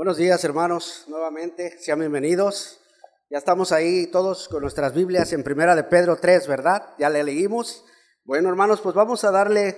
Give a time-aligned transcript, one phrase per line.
[0.00, 2.80] Buenos días, hermanos, nuevamente, sean bienvenidos.
[3.28, 6.94] Ya estamos ahí todos con nuestras Biblias en Primera de Pedro 3, ¿verdad?
[6.98, 7.84] Ya le leímos.
[8.24, 9.76] Bueno, hermanos, pues vamos a darle,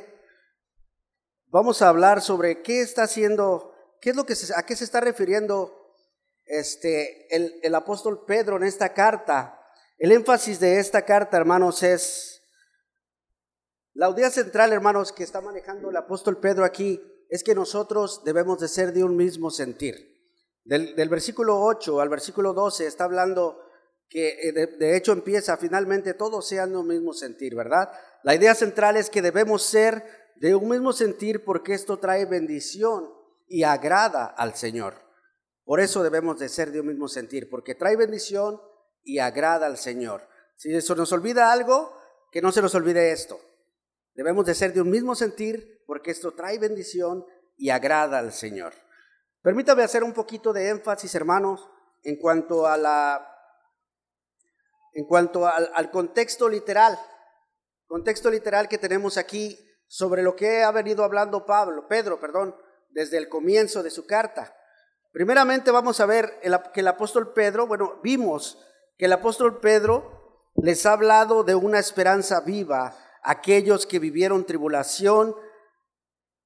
[1.49, 4.85] vamos a hablar sobre qué está haciendo, qué es lo que se, a qué se
[4.85, 5.97] está refiriendo
[6.45, 9.61] este, el, el apóstol Pedro en esta carta.
[9.99, 12.45] El énfasis de esta carta, hermanos, es
[13.93, 18.61] la idea central, hermanos, que está manejando el apóstol Pedro aquí, es que nosotros debemos
[18.61, 20.12] de ser de un mismo sentir.
[20.65, 23.59] Del, versículo 8 al versículo 12 está hablando
[24.09, 27.91] que eh, de, hecho empieza finalmente todos sean de un mismo sentir, ¿verdad?
[28.23, 30.05] La idea central es que debemos ser
[30.37, 33.11] de un mismo sentir porque esto trae bendición
[33.49, 34.95] y agrada al Señor.
[35.65, 38.61] Por eso debemos de ser de un mismo sentir, porque trae bendición
[39.05, 40.23] y agrada al Señor.
[40.57, 41.97] Si eso nos olvida algo,
[42.31, 43.41] que no se nos olvide esto.
[44.15, 47.25] Debemos de ser de un mismo sentir porque esto trae bendición
[47.57, 48.75] y agrada al Señor.
[49.43, 51.69] Permítame hacer un poquito de énfasis, hermanos,
[52.05, 53.29] en cuanto a la
[54.95, 56.99] en cuanto al, contexto literal,
[57.87, 62.55] contexto literal que tenemos aquí sobre lo que ha venido hablando Pablo, Pedro, perdón,
[62.91, 64.55] desde el comienzo de su carta.
[65.11, 66.41] Primeramente vamos a ver
[66.75, 68.63] que el apóstol Pedro, bueno, vimos
[68.99, 74.45] que el apóstol Pedro les ha hablado de una esperanza viva a aquellos que vivieron
[74.45, 75.35] tribulación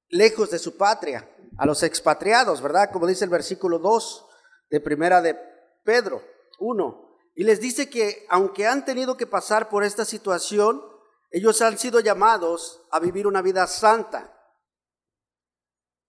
[0.07, 2.91] lejos de su patria a los expatriados, ¿verdad?
[2.91, 4.25] Como dice el versículo 2
[4.69, 5.37] de primera de
[5.83, 6.23] Pedro
[6.59, 7.07] 1.
[7.35, 10.83] Y les dice que aunque han tenido que pasar por esta situación,
[11.29, 14.33] ellos han sido llamados a vivir una vida santa.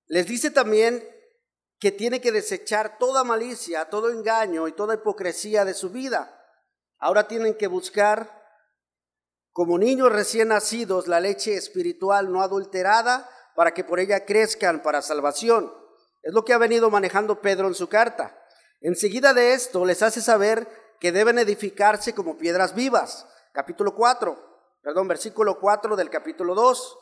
[0.06, 1.06] Les dice también
[1.78, 6.34] que tiene que desechar toda malicia, todo engaño y toda hipocresía de su vida.
[6.98, 8.42] Ahora tienen que buscar,
[9.52, 15.02] como niños recién nacidos, la leche espiritual no adulterada para que por ella crezcan para
[15.02, 15.74] salvación.
[16.22, 18.40] Es lo que ha venido manejando Pedro en su carta.
[18.80, 20.68] Enseguida de esto les hace saber
[21.00, 23.26] que deben edificarse como piedras vivas.
[23.52, 26.98] Capítulo 4, perdón, versículo 4 del capítulo 2.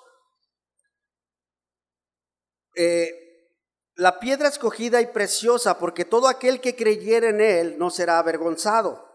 [2.76, 3.50] Eh,
[3.96, 9.06] la piedra escogida y preciosa, porque todo aquel que creyere en él no será avergonzado.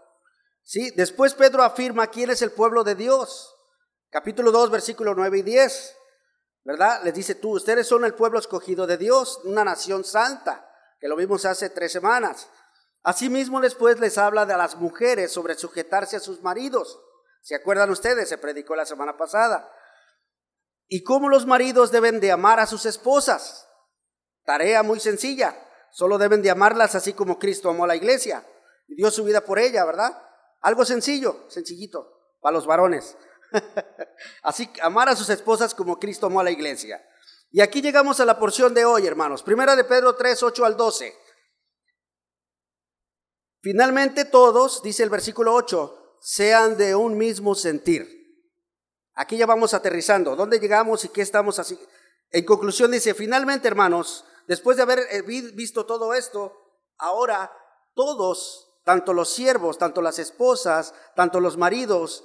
[0.61, 0.91] ¿Sí?
[0.91, 3.51] Después Pedro afirma quién es el pueblo de Dios.
[4.11, 5.97] Capítulo 2, versículo 9 y 10.
[6.63, 7.01] ¿Verdad?
[7.03, 11.15] Les dice tú, ustedes son el pueblo escogido de Dios, una nación santa, que lo
[11.15, 12.47] vimos hace tres semanas.
[13.03, 16.99] Asimismo después les habla de las mujeres sobre sujetarse a sus maridos.
[17.41, 18.29] ¿Se acuerdan ustedes?
[18.29, 19.71] Se predicó la semana pasada.
[20.87, 23.67] Y cómo los maridos deben de amar a sus esposas.
[24.45, 25.55] Tarea muy sencilla.
[25.91, 28.45] Solo deben de amarlas así como Cristo amó a la iglesia
[28.87, 30.21] y dio su vida por ella, ¿verdad?
[30.61, 33.17] Algo sencillo, sencillito, para los varones.
[34.43, 37.03] Así, amar a sus esposas como Cristo amó a la iglesia.
[37.51, 39.43] Y aquí llegamos a la porción de hoy, hermanos.
[39.43, 41.13] Primera de Pedro 3, 8 al 12.
[43.61, 48.21] Finalmente todos, dice el versículo 8, sean de un mismo sentir.
[49.13, 50.35] Aquí ya vamos aterrizando.
[50.35, 51.77] ¿Dónde llegamos y qué estamos así?
[52.29, 56.57] En conclusión dice, finalmente, hermanos, después de haber eh, visto todo esto,
[56.97, 57.51] ahora
[57.93, 62.23] todos, tanto los siervos, tanto las esposas, tanto los maridos,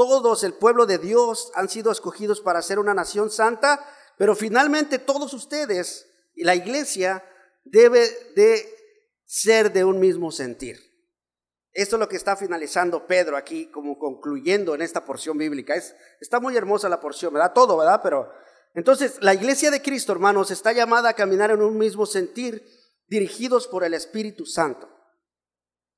[0.00, 4.98] todos, el pueblo de Dios, han sido escogidos para ser una nación santa, pero finalmente
[4.98, 7.22] todos ustedes y la iglesia
[7.64, 8.66] debe de
[9.26, 10.78] ser de un mismo sentir.
[11.72, 15.74] Esto es lo que está finalizando Pedro aquí, como concluyendo en esta porción bíblica.
[15.74, 17.52] Es, está muy hermosa la porción, ¿verdad?
[17.52, 18.00] Todo, ¿verdad?
[18.02, 18.32] Pero
[18.72, 22.66] entonces la iglesia de Cristo, hermanos, está llamada a caminar en un mismo sentir,
[23.06, 24.88] dirigidos por el Espíritu Santo.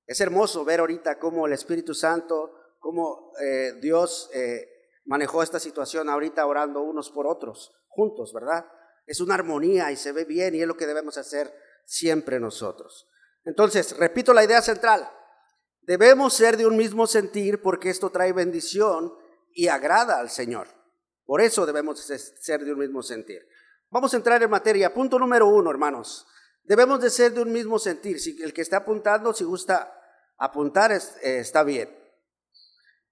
[0.07, 4.69] Es hermoso ver ahorita cómo el Espíritu Santo cómo eh, Dios eh,
[5.07, 8.67] manejó esta situación ahorita orando unos por otros, juntos, ¿verdad?
[9.07, 11.55] Es una armonía y se ve bien y es lo que debemos hacer
[11.87, 13.09] siempre nosotros.
[13.45, 15.09] Entonces, repito la idea central.
[15.83, 19.15] Debemos ser de un mismo sentir porque esto trae bendición
[19.53, 20.67] y agrada al Señor.
[21.25, 23.47] Por eso debemos ser de un mismo sentir.
[23.91, 24.93] Vamos a entrar en materia.
[24.93, 26.27] Punto número uno, hermanos.
[26.65, 28.19] Debemos de ser de un mismo sentir.
[28.19, 29.93] Si el que está apuntando, si gusta
[30.39, 32.02] apuntar, eh, está bien.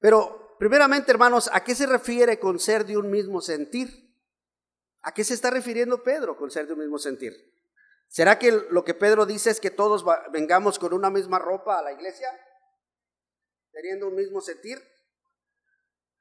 [0.00, 4.10] Pero, primeramente, hermanos, ¿a qué se refiere con ser de un mismo sentir?
[5.02, 7.34] ¿A qué se está refiriendo Pedro con ser de un mismo sentir?
[8.08, 11.82] ¿Será que lo que Pedro dice es que todos vengamos con una misma ropa a
[11.82, 12.28] la iglesia?
[13.72, 14.82] Teniendo un mismo sentir.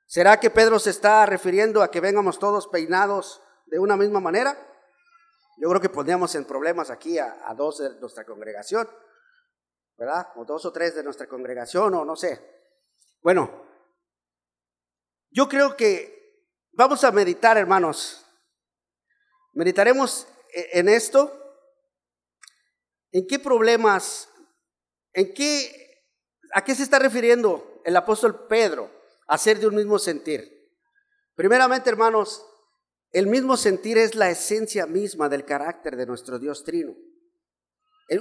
[0.05, 4.57] ¿Será que Pedro se está refiriendo a que vengamos todos peinados de una misma manera?
[5.57, 8.89] Yo creo que pondríamos en problemas aquí a, a dos de nuestra congregación,
[9.97, 10.27] ¿verdad?
[10.35, 12.39] O dos o tres de nuestra congregación, o no sé.
[13.21, 13.68] Bueno,
[15.31, 18.25] yo creo que vamos a meditar, hermanos.
[19.53, 21.35] Meditaremos e-, en esto.
[23.11, 24.29] ¿En qué problemas,
[25.13, 26.03] en qué,
[26.53, 28.91] a qué se está refiriendo el apóstol Pedro
[29.27, 30.59] a ser de un mismo sentir?
[31.33, 32.45] Primeramente, hermanos,
[33.11, 36.95] el mismo sentir es la esencia misma del carácter de nuestro Dios Trino.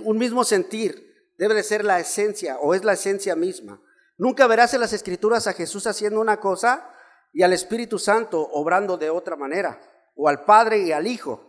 [0.04, 3.82] Un mismo sentir debe de ser la esencia o es la esencia misma.
[4.16, 6.94] Nunca verás en las escrituras a Jesús haciendo una cosa
[7.32, 9.80] y al Espíritu Santo obrando de otra manera,
[10.14, 11.44] o al Padre y al Hijo.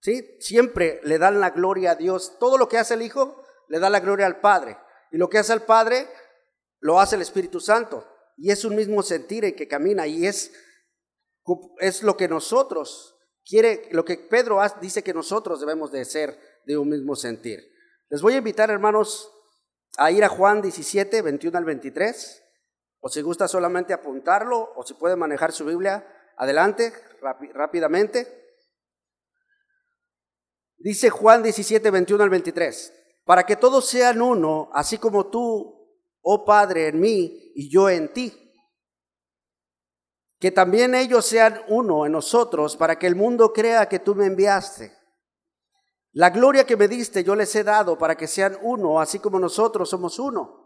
[0.00, 0.36] ¿Sí?
[0.40, 2.36] Siempre le dan la gloria a Dios.
[2.38, 4.76] Todo lo que hace el Hijo le da la gloria al Padre.
[5.10, 6.08] Y lo que hace el Padre
[6.80, 8.06] lo hace el Espíritu Santo.
[8.36, 10.52] Y es un mismo sentir en que camina y es,
[11.78, 16.76] es lo que nosotros quiere, lo que Pedro dice que nosotros debemos de ser de
[16.76, 17.64] un mismo sentir.
[18.10, 19.30] Les voy a invitar, hermanos,
[19.96, 22.43] a ir a Juan 17, 21 al 23,
[23.06, 26.06] o si gusta solamente apuntarlo, o si puede manejar su Biblia,
[26.38, 26.90] adelante,
[27.52, 28.56] rápidamente.
[30.78, 32.94] Dice Juan 17, 21 al 23,
[33.26, 35.86] para que todos sean uno, así como tú,
[36.22, 38.54] oh Padre, en mí y yo en ti.
[40.40, 44.24] Que también ellos sean uno en nosotros, para que el mundo crea que tú me
[44.24, 44.96] enviaste.
[46.12, 49.38] La gloria que me diste yo les he dado para que sean uno, así como
[49.38, 50.63] nosotros somos uno.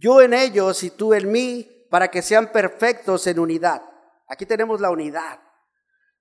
[0.00, 3.82] Yo en ellos y tú en mí, para que sean perfectos en unidad.
[4.26, 5.40] Aquí tenemos la unidad.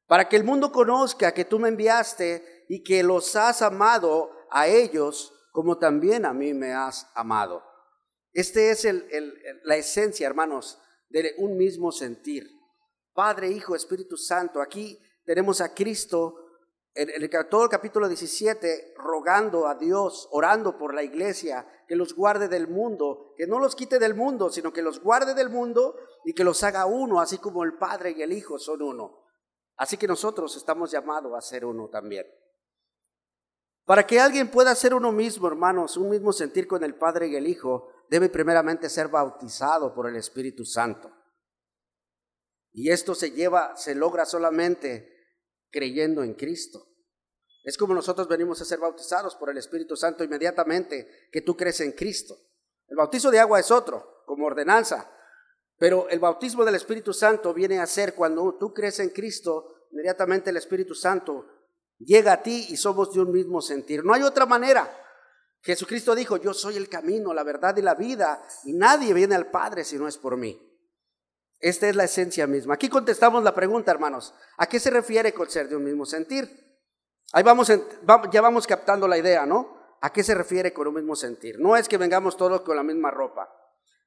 [0.05, 4.67] Para que el mundo conozca que tú me enviaste y que los has amado a
[4.67, 7.63] ellos como también a mí me has amado.
[8.33, 8.85] Este es
[9.63, 10.79] la esencia, hermanos,
[11.09, 12.49] de un mismo sentir.
[13.13, 14.61] Padre, Hijo, Espíritu Santo.
[14.61, 16.48] Aquí tenemos a Cristo
[16.93, 22.47] en, todo el capítulo 17, rogando a Dios, orando por la iglesia, que los guarde
[22.47, 25.95] del mundo, que no los quite del mundo, sino que los guarde del mundo
[26.25, 29.25] y que los haga uno, así como el Padre y el Hijo son uno.
[29.77, 32.25] Así que nosotros estamos llamados a ser uno también.
[33.85, 37.35] Para que alguien pueda ser uno mismo, hermanos, un mismo sentir con el Padre y
[37.35, 41.11] el Hijo, debe primeramente ser bautizado por el Espíritu Santo.
[42.71, 45.18] Y esto se lleva, se logra solamente
[45.71, 46.87] creyendo en Cristo.
[47.63, 51.81] Es como nosotros venimos a ser bautizados por el Espíritu Santo inmediatamente que tú crees
[51.81, 52.35] en Cristo.
[52.87, 55.11] El bautizo de agua es otro, como ordenanza,
[55.77, 60.49] pero el bautismo del Espíritu Santo viene a ser cuando tú crees en Cristo, inmediatamente
[60.49, 61.45] el Espíritu Santo
[61.99, 64.03] llega a ti y somos de un mismo sentir.
[64.03, 64.89] No hay otra manera.
[65.61, 69.51] Jesucristo dijo, yo soy el camino, la verdad y la vida, y nadie viene al
[69.51, 70.68] Padre si no es por mí.
[71.59, 72.75] Esta es la esencia misma.
[72.75, 74.33] Aquí contestamos la pregunta, hermanos.
[74.57, 76.49] ¿A qué se refiere con ser de un mismo sentir?
[77.33, 77.71] Ahí vamos,
[78.31, 79.77] ya vamos captando la idea, ¿no?
[80.01, 81.59] ¿A qué se refiere con un mismo sentir?
[81.59, 83.49] No es que vengamos todos con la misma ropa.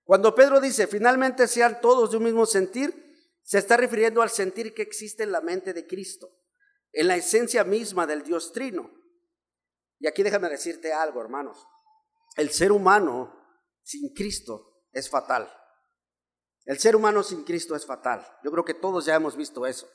[0.04, 3.12] Cuando Pedro dice, finalmente sean todos de un mismo sentir,
[3.42, 6.30] se está refiriendo al sentir que existe en la mente de Cristo,
[6.92, 8.90] en la esencia misma del Dios Trino.
[9.98, 11.66] Y aquí déjame decirte algo, hermanos.
[12.36, 13.38] El ser humano
[13.82, 15.52] sin Cristo es fatal.
[16.64, 18.24] El ser humano sin Cristo es fatal.
[18.44, 19.88] Yo creo que todos ya hemos visto eso.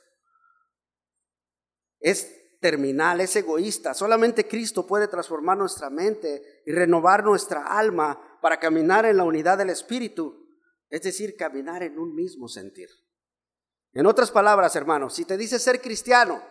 [1.98, 3.94] Es terminal, es egoísta.
[3.94, 9.58] Solamente Cristo puede transformar nuestra mente y renovar nuestra alma para caminar en la unidad
[9.58, 10.46] del Espíritu,
[10.90, 12.88] es decir, caminar en un mismo sentir.
[13.92, 16.42] En otras palabras, hermanos, si te dices ser cristiano,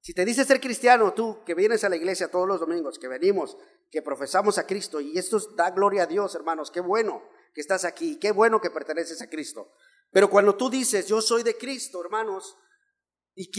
[0.00, 3.08] si te dices ser cristiano, tú que vienes a la iglesia todos los domingos, que
[3.08, 3.56] venimos,
[3.90, 7.22] que profesamos a Cristo, y esto da gloria a Dios, hermanos, qué bueno
[7.56, 9.72] que estás aquí, qué bueno que perteneces a Cristo.
[10.10, 12.54] Pero cuando tú dices, yo soy de Cristo, hermanos,
[13.34, 13.50] y,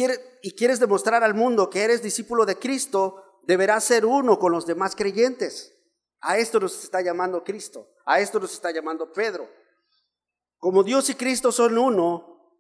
[0.43, 4.67] y quieres demostrar al mundo que eres discípulo de Cristo, deberás ser uno con los
[4.67, 5.73] demás creyentes.
[6.21, 9.49] A esto nos está llamando Cristo, a esto nos está llamando Pedro.
[10.59, 12.53] Como Dios y Cristo son uno,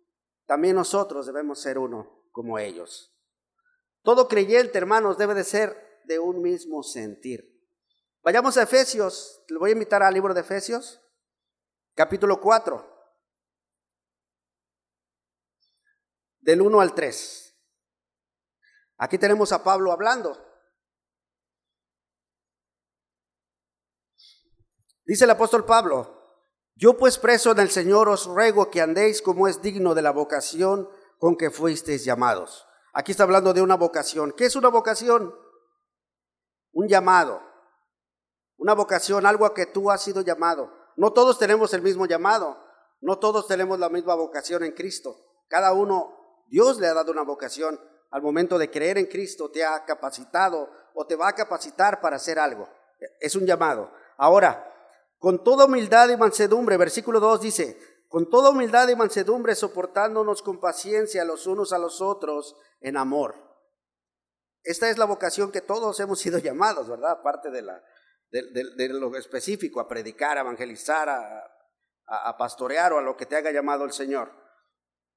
[0.47, 3.15] también nosotros debemos ser uno como ellos.
[4.01, 7.43] Todo creyente, hermanos, debe de ser de un mismo sentir.
[8.23, 11.03] Vayamos a Efesios, le voy a invitar al libro de Efesios
[11.97, 12.95] capítulo 4,
[16.41, 17.55] del 1 al 3.
[18.99, 20.37] Aquí tenemos a Pablo hablando.
[25.05, 26.21] Dice el apóstol Pablo,
[26.75, 30.11] yo pues preso en el Señor os ruego que andéis como es digno de la
[30.11, 30.87] vocación
[31.17, 32.67] con que fuisteis llamados.
[32.93, 34.33] Aquí está hablando de una vocación.
[34.33, 35.33] ¿Qué es una vocación?
[36.73, 37.41] Un llamado.
[38.57, 40.76] Una vocación, algo a que tú has sido llamado.
[40.97, 42.57] No todos tenemos el mismo llamado,
[43.01, 45.15] no todos tenemos la misma vocación en Cristo.
[45.47, 47.79] Cada uno, Dios le ha dado una vocación.
[48.09, 52.15] Al momento de creer en Cristo te ha capacitado o te va a capacitar para
[52.15, 52.67] hacer algo.
[53.19, 53.91] Es un llamado.
[54.17, 54.73] Ahora,
[55.19, 60.59] con toda humildad y mansedumbre, versículo 2 dice, con toda humildad y mansedumbre soportándonos con
[60.59, 63.35] paciencia los unos a los otros en amor.
[64.63, 67.11] esta es la vocación que todos hemos sido llamados, ¿verdad?
[67.11, 67.83] Aparte de, la,
[68.31, 71.43] de, lo específico, a predicar, a evangelizar, a,
[72.05, 74.31] a pastorear o a lo que te haga llamado el Señor.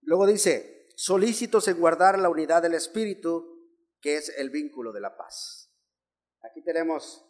[0.02, 3.46] Luego dice, solícitos en guardar la unidad del Espíritu,
[4.00, 5.72] que es el vínculo de la paz.
[6.42, 7.26] Aquí tenemos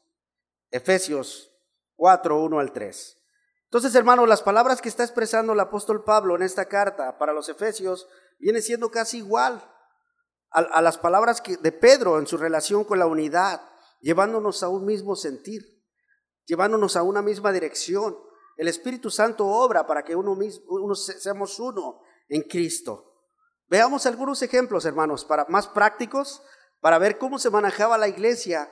[0.71, 1.51] Efesios
[1.97, 3.17] 4, 1 al 3.
[3.65, 7.49] Entonces, hermanos, las palabras que está expresando el apóstol Pablo en esta carta para los
[7.49, 8.09] Efesios
[8.39, 9.63] viene siendo casi igual
[10.51, 13.61] a, las palabras de Pedro en su relación con la unidad,
[14.01, 15.83] llevándonos a un mismo sentir,
[16.47, 18.17] llevándonos a una misma dirección.
[18.57, 23.07] El Espíritu Santo obra para que uno mismo, seamos uno en Cristo.
[23.69, 26.43] Veamos algunos ejemplos, hermanos, para más prácticos,
[26.81, 28.71] para ver cómo se manejaba la iglesia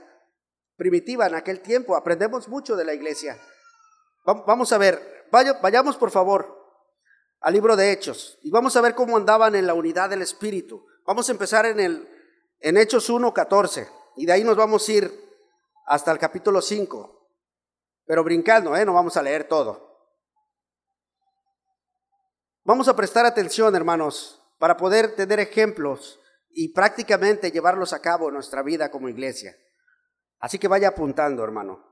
[0.76, 1.94] primitiva en aquel tiempo.
[1.96, 3.40] Aprendemos mucho de la iglesia.
[4.24, 6.56] Vamos a ver, vayamos por favor
[7.40, 10.84] al libro de Hechos y vamos a ver cómo andaban en la unidad del Espíritu.
[11.06, 12.08] Vamos a empezar en, el,
[12.60, 15.28] en Hechos 1, 14 y de ahí nos vamos a ir
[15.86, 17.30] hasta el capítulo 5,
[18.04, 18.84] pero brincando, ¿eh?
[18.84, 19.86] no vamos a leer todo.
[22.64, 26.18] Vamos a prestar atención, hermanos, para poder tener ejemplos
[26.50, 29.56] y prácticamente llevarlos a cabo en nuestra vida como iglesia.
[30.40, 31.86] Así que vaya apuntando, hermano.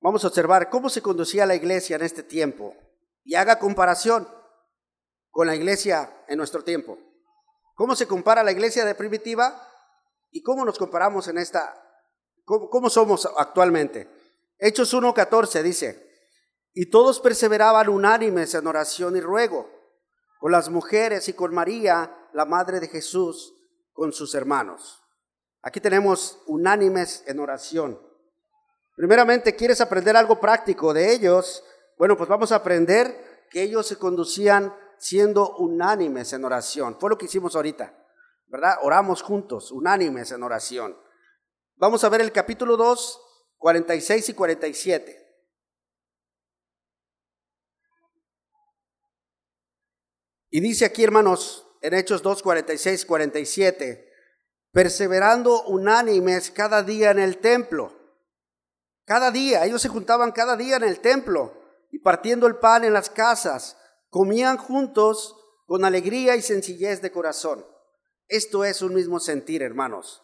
[0.00, 2.74] Vamos a observar cómo se conducía la iglesia en este tiempo
[3.22, 4.28] y haga comparación
[5.36, 6.96] con la iglesia en nuestro tiempo.
[7.74, 9.68] ¿Cómo se compara la iglesia de primitiva
[10.30, 11.74] y cómo nos comparamos en esta,
[12.46, 14.08] cómo, somos actualmente?
[14.58, 16.10] Hechos 1.14 dice,
[16.72, 19.70] y todos perseveraban unánimes en oración y ruego,
[20.40, 23.52] con las mujeres y con María, la madre de Jesús,
[23.92, 25.02] con sus hermanos.
[25.60, 28.00] Aquí tenemos unánimes en oración.
[28.96, 31.62] Primeramente, ¿quieres aprender algo práctico de ellos?
[31.98, 36.98] Bueno, pues vamos a aprender que ellos se conducían siendo unánimes en oración.
[36.98, 37.96] Fue lo que hicimos ahorita,
[38.46, 38.76] ¿verdad?
[38.82, 40.96] Oramos juntos, unánimes en oración.
[41.76, 43.20] Vamos a ver el capítulo 2,
[43.58, 45.26] 46 y 47.
[50.50, 54.10] Y dice aquí, hermanos, en Hechos 2, 46, 47,
[54.72, 57.92] perseverando unánimes cada día en el templo.
[59.04, 61.62] Cada día, ellos se juntaban cada día en el templo
[61.92, 63.76] y partiendo el pan en las casas,
[64.16, 67.66] comían juntos con alegría y sencillez de corazón.
[68.28, 70.22] Esto es un mismo sentir, hermanos.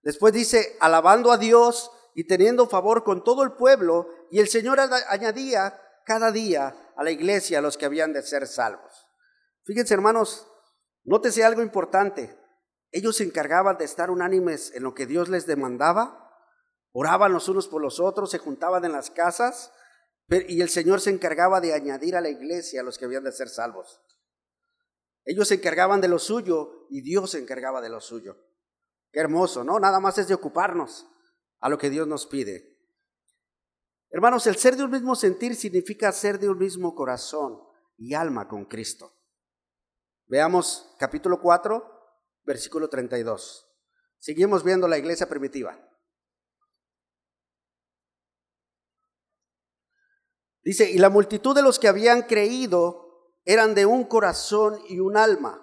[0.00, 4.80] Después dice, alabando a Dios y teniendo favor con todo el pueblo, y el Señor
[4.80, 9.06] añadía cada día a la iglesia a los que habían de ser salvos.
[9.64, 10.46] Fíjense, hermanos,
[11.04, 12.34] nótese algo importante.
[12.92, 16.32] Ellos se encargaban de estar unánimes en lo que Dios les demandaba,
[16.92, 19.70] oraban los unos por los otros, se juntaban en las casas
[20.28, 23.32] y el Señor se encargaba de añadir a la iglesia a los que habían de
[23.32, 24.00] ser salvos.
[25.24, 28.36] Ellos se encargaban de lo suyo y Dios se encargaba de lo suyo.
[29.10, 29.78] Qué hermoso, ¿no?
[29.78, 31.06] Nada más es de ocuparnos
[31.60, 32.74] a lo que Dios nos pide.
[34.10, 37.60] Hermanos, el ser de un mismo sentir significa ser de un mismo corazón
[37.96, 39.12] y alma con Cristo.
[40.26, 41.84] Veamos capítulo 4,
[42.44, 43.66] versículo 32.
[44.18, 45.78] Seguimos viendo la iglesia primitiva.
[50.64, 53.04] Dice, y la multitud de los que habían creído
[53.44, 55.60] eran de un corazón y un alma.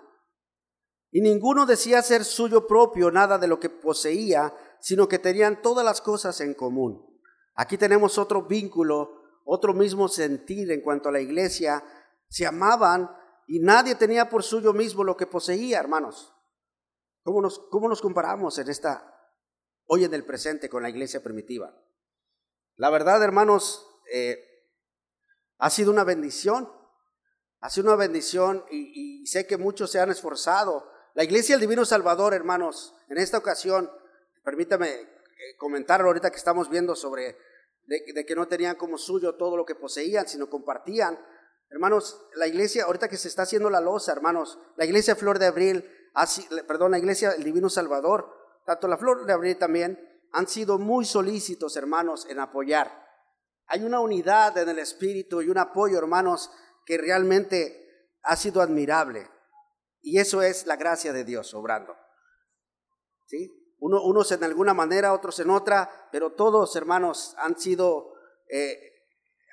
[1.10, 5.84] Y ninguno decía ser suyo propio nada de lo que poseía, sino que tenían todas
[5.84, 7.20] las cosas en común.
[7.56, 11.84] Aquí tenemos otro vínculo, otro mismo sentir en cuanto a la iglesia.
[12.30, 13.10] Se amaban
[13.48, 16.34] y nadie tenía por suyo mismo lo que poseía, hermanos.
[17.24, 19.16] ¿Cómo nos, cómo nos comparamos en esta,
[19.88, 21.76] hoy en el presente con la iglesia primitiva?
[22.78, 24.51] La verdad, hermanos, eh,
[25.62, 26.70] ha sido una bendición.
[27.60, 30.92] Ha sido una bendición y, sé que muchos se han esforzado.
[31.14, 33.90] La Iglesia del Divino Salvador, hermanos, en esta ocasión,
[34.44, 35.08] permítame eh,
[35.58, 37.38] comentar ahorita que estamos viendo sobre
[37.86, 41.20] de, que no tenían como suyo todo lo que poseían, sino compartían.
[41.70, 45.46] Hermanos, la iglesia, ahorita que se está haciendo la losa, hermanos, la iglesia Flor de
[45.46, 45.88] Abril,
[46.68, 48.34] perdón, la iglesia El Divino Salvador,
[48.66, 50.00] tanto la Flor de Abril también,
[50.32, 53.11] han sido muy solícitos, hermanos, en apoyar.
[53.74, 56.52] Hay una unidad en el espíritu y un apoyo, hermanos,
[56.86, 59.30] que realmente ha sido admirable.
[60.02, 61.96] Y eso es la gracia de Dios obrando.
[63.28, 63.50] ¿Sí?
[63.80, 68.14] Uno, unos en alguna manera, otros en otra, pero todos, hermanos, han sido,
[68.50, 68.78] eh,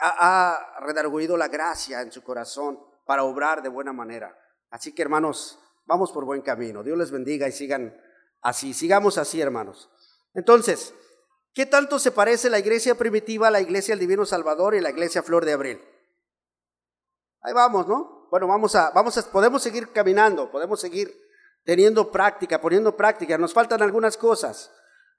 [0.01, 4.37] ha, ha redarguido la gracia en su corazón para obrar de buena manera.
[4.71, 6.83] Así que, hermanos, vamos por buen camino.
[6.83, 7.97] Dios les bendiga y sigan
[8.43, 9.89] así, sigamos así, hermanos.
[10.35, 10.93] Entonces,
[11.59, 14.91] ¿Qué tanto se parece la iglesia primitiva a la iglesia del Divino Salvador y la
[14.91, 15.83] iglesia Flor de Abril?
[17.41, 18.29] Ahí vamos, ¿no?
[18.31, 21.12] Bueno, vamos a, vamos podemos seguir caminando, podemos seguir
[21.65, 23.37] teniendo práctica, poniendo práctica.
[23.37, 24.71] Nos faltan algunas cosas.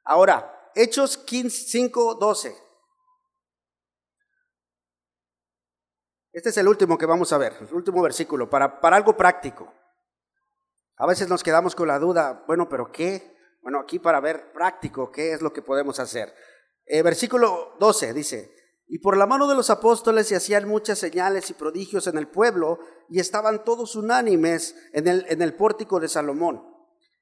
[0.05, 2.55] Ahora, Hechos 15, 5, 12.
[6.31, 9.73] Este es el último que vamos a ver, el último versículo, para, para algo práctico.
[10.95, 13.37] A veces nos quedamos con la duda, bueno, pero ¿qué?
[13.61, 16.33] Bueno, aquí para ver práctico, ¿qué es lo que podemos hacer?
[16.85, 18.53] Eh, versículo 12 dice,
[18.87, 22.27] y por la mano de los apóstoles se hacían muchas señales y prodigios en el
[22.27, 26.65] pueblo y estaban todos unánimes en el, en el pórtico de Salomón.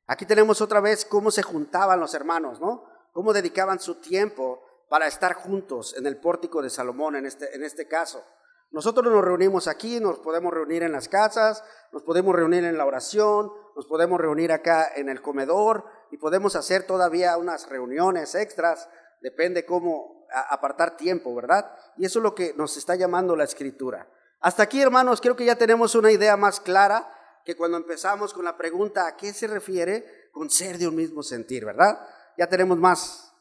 [0.06, 2.86] Aquí tenemos otra vez cómo se juntaban los hermanos, ¿no?
[3.12, 7.64] Cómo dedicaban su tiempo para estar juntos en el pórtico de Salomón en este, en
[7.66, 8.24] este caso.
[8.72, 12.86] Nosotros nos reunimos aquí, nos podemos reunir en las casas, nos podemos reunir en la
[12.86, 18.88] oración, nos podemos reunir acá en el comedor y podemos hacer todavía unas reuniones extras,
[19.22, 21.72] depende cómo apartar tiempo, ¿verdad?
[21.98, 24.10] Y eso es lo que nos está llamando la escritura.
[24.40, 27.12] Hasta aquí, hermanos, creo que ya tenemos una idea más clara
[27.44, 31.24] que cuando empezamos con la pregunta a qué se refiere con ser de un mismo
[31.24, 31.98] sentir, ¿verdad?
[32.38, 33.34] Ya tenemos más,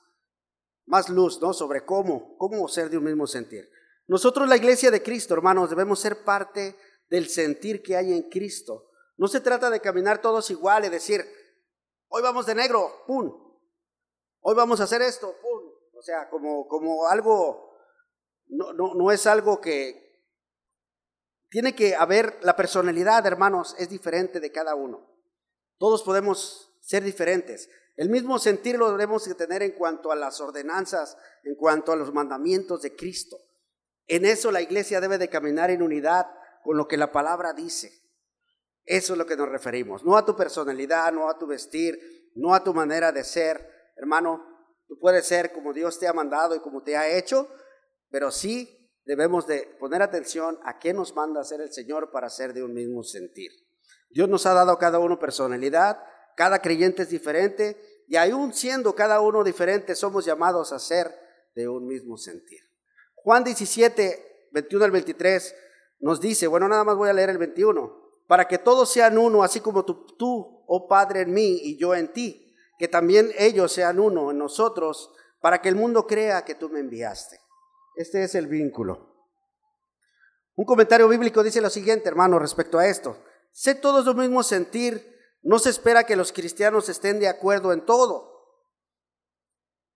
[0.87, 1.53] más luz, ¿no?
[1.53, 3.69] Sobre cómo, cómo ser de un mismo sentir.
[4.07, 6.77] Nosotros, la iglesia de Cristo, hermanos, debemos ser parte
[7.11, 8.91] del sentir que hay en Cristo.
[9.17, 11.27] No se trata de caminar todos igual y decir,
[12.09, 13.33] hoy vamos de negro, ¡pum!
[14.41, 15.71] Hoy vamos a hacer esto, ¡pum!
[15.97, 17.77] O sea, como, como algo,
[18.49, 20.05] no, no, no es algo que...
[21.49, 25.09] Tiene que haber, la personalidad, hermanos, es diferente de cada uno.
[25.79, 27.71] Todos podemos ser diferentes.
[27.97, 32.13] El mismo sentir lo debemos tener en cuanto a las ordenanzas, en cuanto a los
[32.13, 33.39] mandamientos de Cristo.
[34.07, 36.27] En eso la iglesia debe de caminar en unidad
[36.63, 37.91] con lo que la palabra dice.
[38.87, 40.05] Eso es lo que nos referimos.
[40.05, 41.99] No a tu personalidad, no a tu vestir,
[42.37, 43.69] no a tu manera de ser.
[43.97, 44.43] Hermano,
[44.87, 47.49] tú puedes ser como Dios te ha mandado y como te ha hecho,
[48.11, 48.73] pero sí
[49.05, 52.75] debemos de poner atención a qué nos manda hacer el Señor para ser de un
[52.75, 53.51] mismo sentir.
[54.11, 56.01] Dios nos ha dado a cada uno personalidad,
[56.37, 61.13] cada creyente es diferente y aún siendo cada uno diferente somos llamados a ser
[61.55, 62.61] de un mismo sentir.
[63.15, 65.55] Juan 17, 21 al 23
[66.01, 69.43] nos dice, bueno, nada más voy a leer el 21, para que todos sean uno,
[69.43, 73.73] así como tú, tú, oh Padre, en mí y yo en ti, que también ellos
[73.73, 77.39] sean uno en nosotros, para que el mundo crea que tú me enviaste.
[77.97, 79.15] Este es el vínculo.
[80.57, 83.23] Un comentario bíblico dice lo siguiente, hermano, respecto a esto.
[83.53, 87.85] Sé todos lo mismo sentir, no se espera que los cristianos estén de acuerdo en
[87.85, 88.35] todo.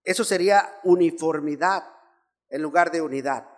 [0.05, 1.85] Eso sería uniformidad
[2.49, 3.49] en lugar de unidad.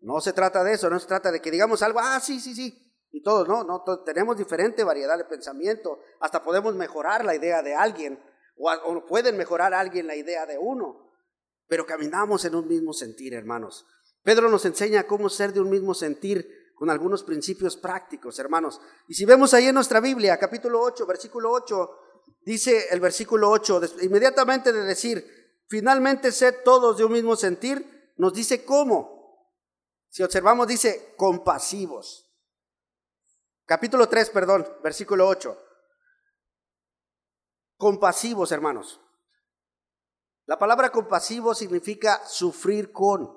[0.00, 2.54] No se trata de eso, no se trata de que digamos algo, ah, sí, sí,
[2.54, 7.62] sí, y todos, no, no, tenemos diferente variedad de pensamiento, hasta podemos mejorar la idea
[7.62, 8.22] de alguien,
[8.56, 11.10] o, pueden mejorar a alguien la idea de uno,
[11.66, 13.86] pero caminamos en un mismo sentir, hermanos.
[14.22, 18.80] Pedro nos enseña cómo ser de un mismo sentir con algunos principios prácticos, hermanos.
[19.08, 21.90] Y si vemos ahí en nuestra Biblia, capítulo 8, versículo 8,
[22.42, 25.24] dice el versículo 8, inmediatamente de decir,
[25.66, 29.16] finalmente sed todos de un mismo sentir, nos dice cómo.
[30.10, 32.27] Si observamos, dice compasivos.
[33.68, 35.54] Capítulo 3, perdón, versículo 8.
[37.76, 38.98] Compasivos, hermanos.
[40.46, 43.30] La palabra compasivo significa sufrir con.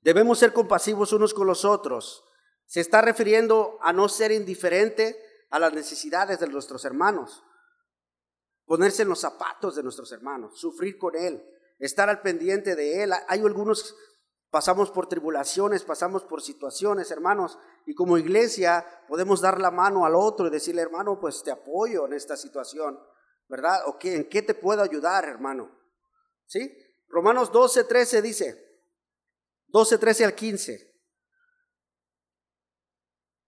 [0.00, 2.22] Debemos ser compasivos unos con los otros.
[2.66, 5.20] Se está refiriendo a no ser indiferente
[5.50, 7.42] a las necesidades de nuestros hermanos
[8.64, 11.44] ponerse en los zapatos de nuestros hermanos, sufrir con Él,
[11.80, 13.12] estar al pendiente de Él.
[13.26, 13.96] Hay algunos,
[14.52, 20.14] pasamos por tribulaciones, pasamos por situaciones, hermanos, y como iglesia podemos dar la mano al
[20.14, 23.00] otro y decirle, hermano, pues te apoyo en esta situación,
[23.48, 23.80] ¿verdad?
[23.86, 25.76] ¿O qué, en qué te puedo ayudar, hermano?
[26.46, 26.70] ¿Sí?
[27.08, 28.80] Romanos 12, 13 dice,
[29.68, 30.92] 12, 13 al 15.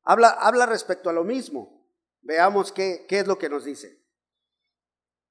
[0.04, 1.86] Habla, habla respecto a lo mismo.
[2.22, 4.02] Veamos qué, qué es lo que nos dice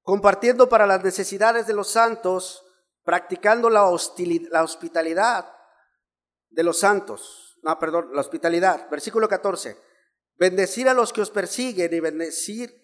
[0.04, 2.62] compartiendo para las necesidades de los santos,
[3.04, 3.90] practicando la,
[4.50, 5.50] la hospitalidad
[6.54, 7.58] de los santos.
[7.62, 8.88] No, perdón, la hospitalidad.
[8.90, 9.76] Versículo 14.
[10.36, 12.74] Bendecir a los que os persiguen y bendecir,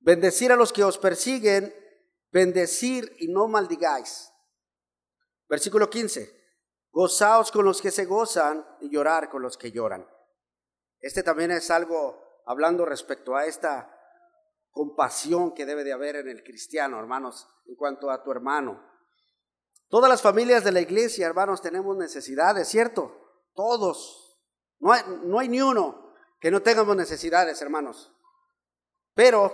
[0.00, 1.74] bendecir a los que os persiguen,
[2.30, 4.30] bendecir y no maldigáis.
[5.48, 6.42] Versículo 15.
[6.90, 10.08] Gozaos con los que se gozan y llorar con los que lloran.
[11.00, 13.90] Este también es algo hablando respecto a esta
[14.70, 18.93] compasión que debe de haber en el cristiano, hermanos, en cuanto a tu hermano.
[19.88, 23.12] Todas las familias de la iglesia, hermanos, tenemos necesidades, ¿cierto?
[23.54, 24.40] Todos.
[24.80, 24.92] No
[25.38, 28.12] hay, ni uno que no tengamos necesidades, hermanos.
[29.14, 29.52] Pero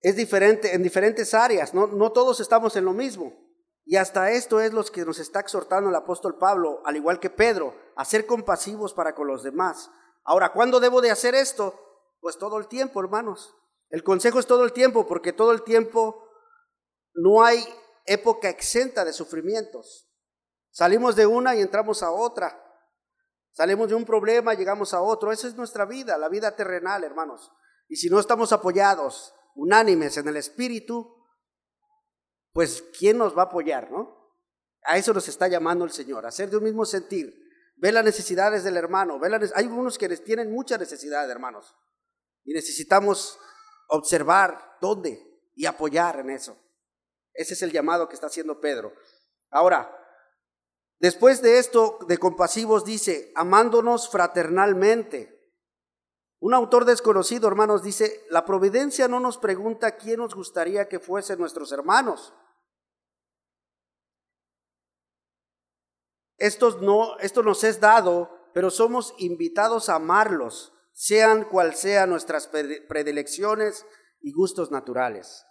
[0.00, 3.32] es diferente en diferentes áreas, no, no todos estamos en lo mismo.
[3.86, 7.28] Y hasta esto es lo que nos está exhortando el apóstol Pablo, al igual que
[7.28, 9.90] Pedro, a ser compasivos para con los demás.
[10.24, 11.78] Ahora, ¿cuándo debo de hacer esto?
[12.20, 13.54] Pues todo el tiempo, hermanos.
[13.90, 16.23] El consejo es todo el tiempo, porque todo el tiempo
[17.14, 17.64] no hay
[18.06, 20.08] época exenta de sufrimientos.
[20.70, 22.60] Salimos de una y entramos a otra.
[23.52, 25.30] Salimos de un problema, llegamos a otro.
[25.30, 27.52] Esa es nuestra vida, la vida terrenal, hermanos.
[27.88, 31.14] Y si no estamos apoyados, unánimes en el espíritu,
[32.52, 34.34] pues ¿quién nos va a apoyar, no?
[34.82, 37.34] A eso nos está llamando el Señor, a ser de un mismo sentir.
[37.76, 39.18] Ve las necesidades del hermano.
[39.18, 41.76] Ve hay unos que tienen mucha necesidad, hermanos.
[42.44, 43.38] Y necesitamos
[43.88, 45.20] observar dónde
[45.54, 46.56] y apoyar en eso.
[47.34, 48.94] Ese es el llamado que está haciendo Pedro.
[49.50, 49.94] Ahora,
[51.00, 55.32] después de esto de compasivos dice, amándonos fraternalmente.
[56.38, 61.38] Un autor desconocido, hermanos, dice, la providencia no nos pregunta quién nos gustaría que fuesen
[61.38, 62.32] nuestros hermanos.
[66.36, 72.48] Esto, no, esto nos es dado, pero somos invitados a amarlos, sean cual sean nuestras
[72.48, 73.86] predilecciones
[74.20, 75.44] y gustos naturales.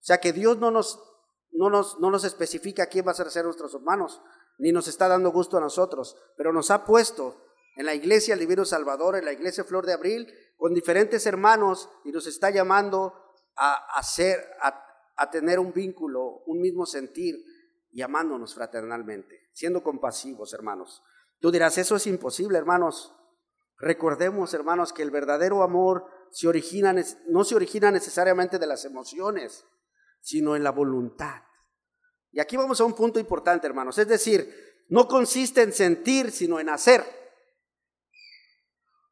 [0.00, 1.00] O sea que Dios no nos,
[1.52, 4.20] no nos, no nos especifica quién va a ser nuestros hermanos,
[4.58, 7.42] ni nos está dando gusto a nosotros, pero nos ha puesto
[7.76, 11.90] en la iglesia El Divino Salvador, en la iglesia Flor de Abril, con diferentes hermanos
[12.04, 13.12] y nos está llamando
[13.56, 14.82] a, hacer, a,
[15.16, 17.36] a tener un vínculo, un mismo sentir
[17.92, 21.02] y amándonos fraternalmente siendo compasivos, hermanos.
[21.40, 23.16] Tú dirás, eso es imposible, hermanos.
[23.78, 26.94] Recordemos, hermanos, que el verdadero amor se origina,
[27.28, 29.64] no se origina necesariamente de las emociones,
[30.26, 31.40] sino en la voluntad.
[32.32, 33.96] Y aquí vamos a un punto importante, hermanos.
[33.96, 37.04] Es decir, no consiste en sentir, sino en hacer.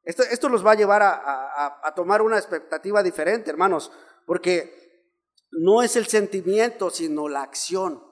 [0.02, 3.92] Esto, esto nos va a llevar a, a tomar una expectativa diferente, hermanos,
[4.26, 5.06] porque
[5.52, 8.02] no es el sentimiento, sino la acción.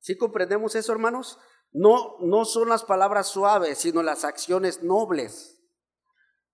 [0.00, 1.38] ¿Sí comprendemos eso, hermanos?
[1.72, 5.62] No, no son las palabras suaves, sino las acciones nobles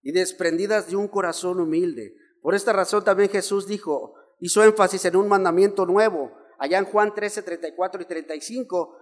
[0.03, 2.16] y desprendidas de un corazón humilde.
[2.42, 7.14] Por esta razón también Jesús dijo, hizo énfasis en un mandamiento nuevo, allá en Juan
[7.14, 8.96] 13, 34 y 35,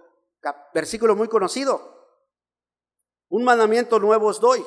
[0.73, 1.97] versículo muy conocido.
[3.29, 4.65] Un mandamiento nuevo os doy,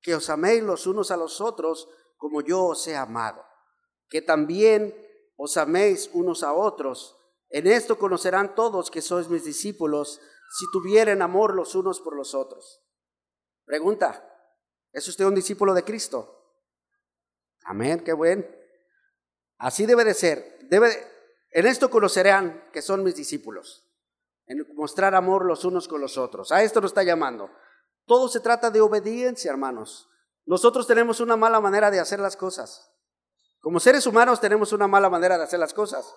[0.00, 3.44] que os améis los unos a los otros como yo os he amado,
[4.08, 4.94] que también
[5.36, 7.16] os améis unos a otros.
[7.48, 12.34] En esto conocerán todos que sois mis discípulos si tuvieren amor los unos por los
[12.34, 12.82] otros.
[13.64, 14.24] Pregunta,
[14.92, 16.32] ¿es usted un discípulo de Cristo?
[17.64, 18.65] Amén, qué buen.
[19.58, 20.58] Así debe de ser.
[20.68, 21.16] Debe
[21.50, 23.88] en esto conocerán que son mis discípulos.
[24.46, 26.52] En mostrar amor los unos con los otros.
[26.52, 27.50] A esto nos está llamando.
[28.04, 30.08] Todo se trata de obediencia, hermanos.
[30.44, 32.92] Nosotros tenemos una mala manera de hacer las cosas.
[33.60, 36.14] Como seres humanos tenemos una mala manera de hacer las cosas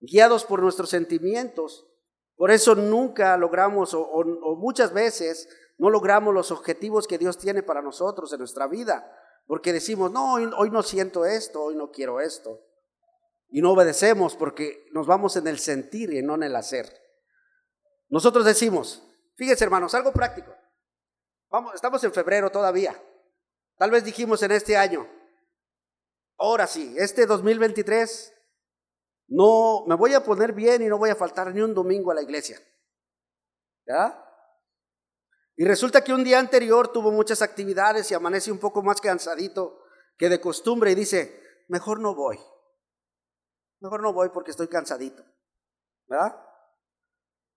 [0.00, 1.86] guiados por nuestros sentimientos.
[2.36, 4.24] Por eso nunca logramos o,
[4.56, 5.48] muchas veces
[5.78, 9.10] no logramos los objetivos que Dios tiene para nosotros en nuestra vida.
[9.46, 12.60] Porque decimos, no, hoy, no siento esto, hoy no quiero esto.
[13.48, 16.90] Y no obedecemos porque nos vamos en el sentir y no en el hacer.
[18.08, 19.02] Nosotros decimos,
[19.36, 20.54] fíjense hermanos, algo práctico.
[21.50, 23.00] Vamos, estamos en febrero todavía.
[23.76, 25.06] Tal vez dijimos en este año,
[26.38, 28.32] ahora sí, este 2023
[29.28, 32.14] no, me voy a poner bien y no voy a faltar ni un domingo a
[32.14, 32.60] la iglesia.
[33.86, 34.22] ¿Ya?
[35.62, 39.78] Y resulta que un día anterior tuvo muchas actividades y amanece un poco más cansadito
[40.18, 42.36] que de costumbre y dice, mejor no voy.
[43.78, 45.24] Mejor no voy porque estoy cansadito.
[46.08, 46.36] ¿Verdad?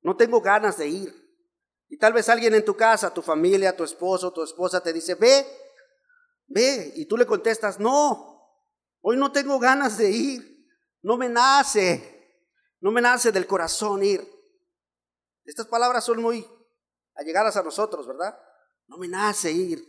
[0.03, 1.15] No tengo ganas de ir.
[1.89, 5.15] Y tal vez alguien en tu casa, tu familia, tu esposo, tu esposa te dice,
[5.15, 5.43] ve,
[6.45, 6.93] ve.
[6.97, 8.39] Y tú le contestas, no,
[9.01, 10.67] hoy no tengo ganas de ir.
[11.01, 12.39] No me nace,
[12.81, 14.23] no me nace del corazón ir.
[15.43, 16.47] Estas palabras son muy
[17.15, 18.37] allegadas a nosotros, ¿verdad?
[18.87, 19.83] No me nace ir.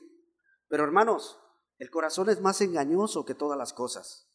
[0.68, 1.38] Pero hermanos,
[1.78, 4.30] el corazón es más engañoso que todas las cosas.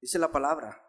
[0.00, 0.84] Dice la palabra.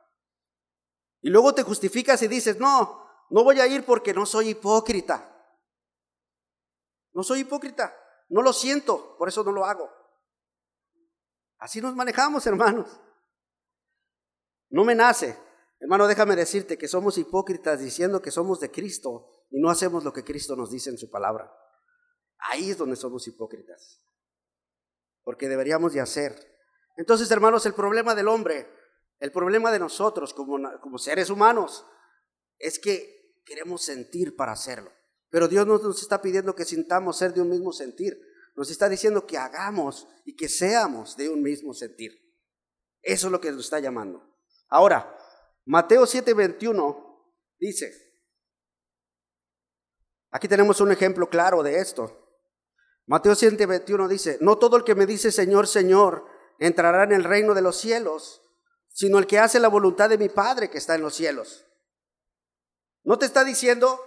[1.22, 5.32] Y luego te justificas y dices, no, no voy a ir porque no soy hipócrita.
[7.14, 7.96] No soy hipócrita,
[8.30, 9.90] no lo siento, por eso no lo hago.
[11.58, 12.90] Así nos manejamos, hermanos.
[14.70, 15.40] No me nace.
[15.80, 20.14] Hermano, déjame decirte que somos hipócritas diciendo que somos de Cristo y no hacemos lo
[20.14, 21.52] que Cristo nos dice en su palabra.
[22.38, 24.02] Ahí es donde somos hipócritas.
[25.24, 26.36] Porque deberíamos de hacer.
[26.98, 28.68] Entonces, hermanos, el problema del hombre,
[29.20, 31.86] el problema de nosotros como, como seres humanos,
[32.58, 34.92] es que queremos sentir para hacerlo.
[35.30, 38.20] Pero Dios no nos está pidiendo que sintamos ser de un mismo sentir.
[38.56, 42.12] Nos está diciendo que hagamos y que seamos de un mismo sentir.
[43.02, 44.38] Eso es lo que nos está llamando.
[44.70, 45.18] Ahora,
[45.66, 47.06] Mateo 7:21
[47.60, 48.05] Dice,
[50.36, 52.12] aquí tenemos un ejemplo claro de esto.
[53.06, 56.26] Mateo 7:21 dice, no todo el que me dice Señor, Señor,
[56.60, 58.42] entrará en el reino de los cielos,
[58.90, 61.66] sino el que hace la voluntad de mi Padre que está en los cielos.
[63.04, 64.02] No te está diciendo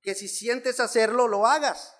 [0.00, 1.96] que si sientes hacerlo, lo hagas.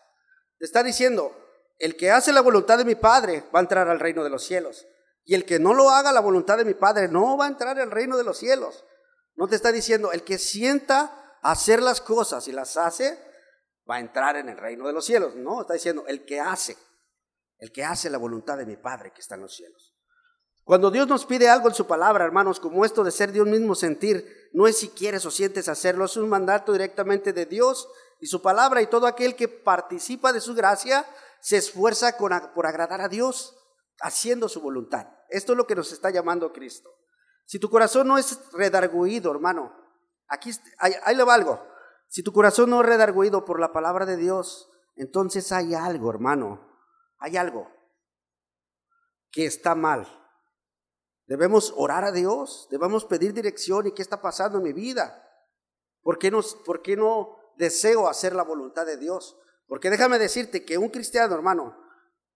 [0.59, 1.37] Te está diciendo,
[1.79, 4.45] el que hace la voluntad de mi Padre va a entrar al reino de los
[4.45, 4.87] cielos.
[5.25, 7.81] Y el que no lo haga la voluntad de mi Padre no va a entrar
[7.81, 8.85] al reino de los cielos.
[9.35, 13.19] No te está diciendo, el que sienta hacer las cosas y las hace,
[13.89, 15.35] va a entrar en el reino de los cielos.
[15.35, 16.77] No, está diciendo, el que hace,
[17.59, 19.95] el que hace la voluntad de mi Padre que está en los cielos.
[20.65, 23.75] Cuando Dios nos pide algo en su palabra, hermanos, como esto de ser un mismo
[23.75, 27.87] sentir, no es si quieres o sientes hacerlo, es un mandato directamente de Dios
[28.19, 31.05] y su palabra y todo aquel que participa de su gracia
[31.41, 33.55] se esfuerza por agradar a Dios
[34.01, 35.07] haciendo su voluntad.
[35.29, 36.91] Esto es lo que nos está llamando Cristo.
[37.45, 39.75] Si tu corazón no es redarguido, hermano,
[40.29, 41.67] aquí ahí, le va algo.
[42.09, 46.69] Si tu corazón no es redarguido por la palabra de Dios, entonces hay algo, hermano,
[47.19, 47.69] hay algo
[49.31, 50.07] que está mal.
[51.27, 55.23] Debemos orar a Dios, debemos pedir dirección y qué está pasando en mi vida.
[56.03, 56.31] ¿Por qué,
[56.65, 59.37] ¿Por qué no deseo hacer la voluntad de Dios?
[59.67, 61.77] Porque déjame decirte que un cristiano, hermano,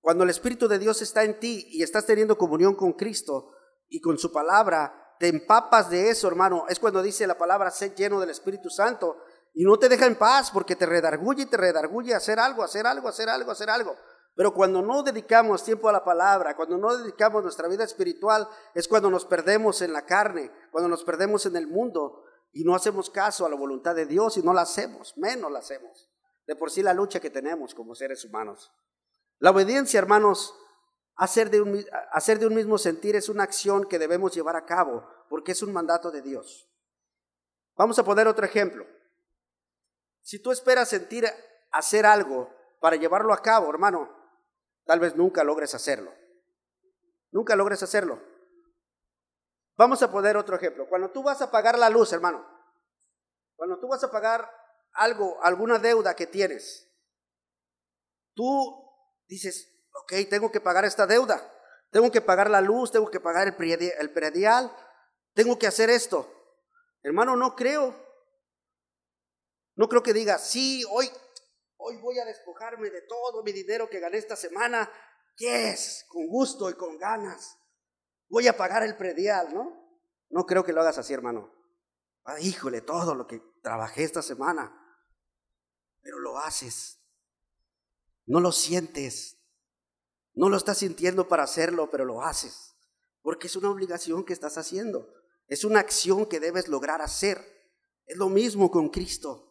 [0.00, 3.52] cuando el Espíritu de Dios está en ti y estás teniendo comunión con Cristo
[3.88, 6.64] y con su palabra, te empapas de eso, hermano.
[6.68, 9.18] Es cuando dice la palabra, sé lleno del Espíritu Santo
[9.54, 12.86] y no te deja en paz porque te redarguye y te redarguye hacer algo, hacer
[12.86, 13.96] algo, hacer algo, hacer algo.
[14.34, 18.86] Pero cuando no dedicamos tiempo a la palabra, cuando no dedicamos nuestra vida espiritual, es
[18.86, 23.10] cuando nos perdemos en la carne, cuando nos perdemos en el mundo y no hacemos
[23.10, 26.08] caso a la voluntad de Dios y no la hacemos, menos la hacemos.
[26.46, 28.72] De por sí la lucha que tenemos como seres humanos.
[29.40, 30.54] La obediencia, hermanos,
[31.16, 34.64] hacer de, un, hacer de un mismo sentir es una acción que debemos llevar a
[34.64, 36.70] cabo porque es un mandato de Dios.
[37.76, 38.86] Vamos a poner otro ejemplo.
[40.28, 41.24] Si tú esperas sentir
[41.70, 44.14] hacer algo para llevarlo a cabo, hermano,
[44.84, 46.14] tal vez nunca logres hacerlo.
[47.30, 48.22] Nunca logres hacerlo.
[49.78, 50.86] Vamos a poner otro ejemplo.
[50.86, 52.46] Cuando tú vas a pagar la luz, hermano,
[53.56, 54.46] cuando tú vas a pagar
[54.92, 56.94] algo, alguna deuda que tienes,
[58.34, 58.86] tú
[59.28, 61.40] dices, ok, tengo que pagar esta deuda,
[61.90, 64.76] tengo que pagar la luz, tengo que pagar el predial,
[65.32, 66.30] tengo que hacer esto.
[67.02, 68.07] Hermano, no creo.
[69.78, 71.08] No creo que diga, sí, hoy,
[71.78, 74.92] hoy voy a despojarme de todo mi dinero que gané esta semana.
[75.36, 77.56] Yes, con gusto y con ganas.
[78.28, 79.88] Voy a pagar el predial, ¿no?
[80.28, 81.50] No creo que lo hagas así, hermano.
[82.24, 84.74] Ah, híjole, todo lo que trabajé esta semana.
[86.02, 86.98] Pero lo haces
[88.28, 89.38] no lo sientes.
[90.34, 92.76] No lo estás sintiendo para hacerlo, pero lo haces.
[93.22, 95.12] Porque es una obligación que estás haciendo.
[95.48, 97.42] Es una acción que debes lograr hacer.
[98.04, 99.47] Es lo mismo con Cristo.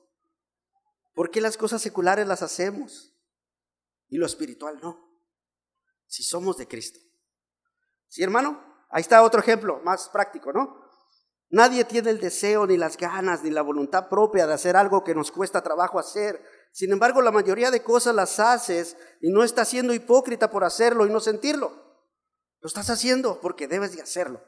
[1.17, 3.11] ¿Por qué las cosas seculares las hacemos
[4.07, 5.19] y lo espiritual no?
[6.05, 6.99] Si somos de Cristo.
[8.07, 8.63] ¿Sí, hermano?
[8.91, 10.85] Ahí está otro ejemplo más práctico, ¿no?
[11.49, 15.15] Nadie tiene el deseo, ni las ganas, ni la voluntad propia de hacer algo que
[15.15, 16.41] nos cuesta trabajo hacer
[16.77, 21.07] sin embargo, la mayoría de cosas las haces y no estás siendo hipócrita por hacerlo
[21.07, 21.71] y no sentirlo.
[22.59, 24.43] Lo estás haciendo porque debes de hacerlo.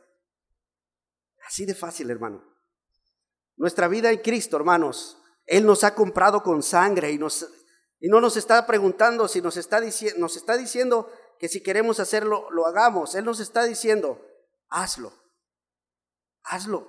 [1.48, 2.44] Así de fácil, hermano.
[3.56, 5.19] Nuestra vida en Cristo, hermanos,
[5.50, 7.50] Él nos ha comprado con sangre y, nos,
[8.00, 9.82] y no nos está preguntando si nos está,
[10.18, 13.16] nos está diciendo que si queremos hacerlo, lo hagamos.
[13.16, 14.24] Él nos está diciendo,
[14.70, 15.12] hazlo,
[16.44, 16.88] hazlo.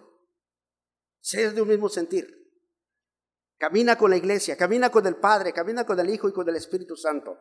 [1.20, 2.36] Sé de un mismo sentir.
[3.56, 6.56] Camina con la iglesia, camina con el Padre, camina con el Hijo y con el
[6.56, 7.38] Espíritu Santo.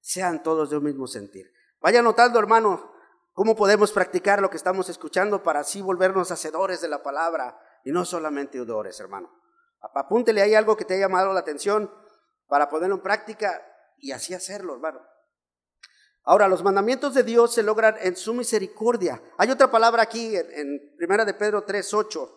[0.00, 1.52] Sean todos de un mismo sentir.
[1.80, 2.92] Vaya notando, hermano,
[3.34, 7.92] cómo podemos practicar lo que estamos escuchando para así volvernos hacedores de la palabra y
[7.92, 9.39] no solamente odores, hermano.
[9.80, 11.90] Apúntele ahí algo que te haya llamado la atención
[12.46, 13.66] para ponerlo en práctica
[13.98, 15.00] y así hacerlo, hermano.
[16.24, 19.22] Ahora, los mandamientos de Dios se logran en su misericordia.
[19.38, 22.36] Hay otra palabra aquí en, Primera de Pedro 3.8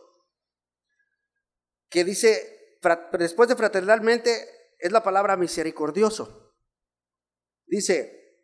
[1.89, 2.79] que dice,
[3.19, 4.47] después de fraternalmente
[4.79, 6.55] es la palabra misericordioso.
[7.67, 8.39] Dice,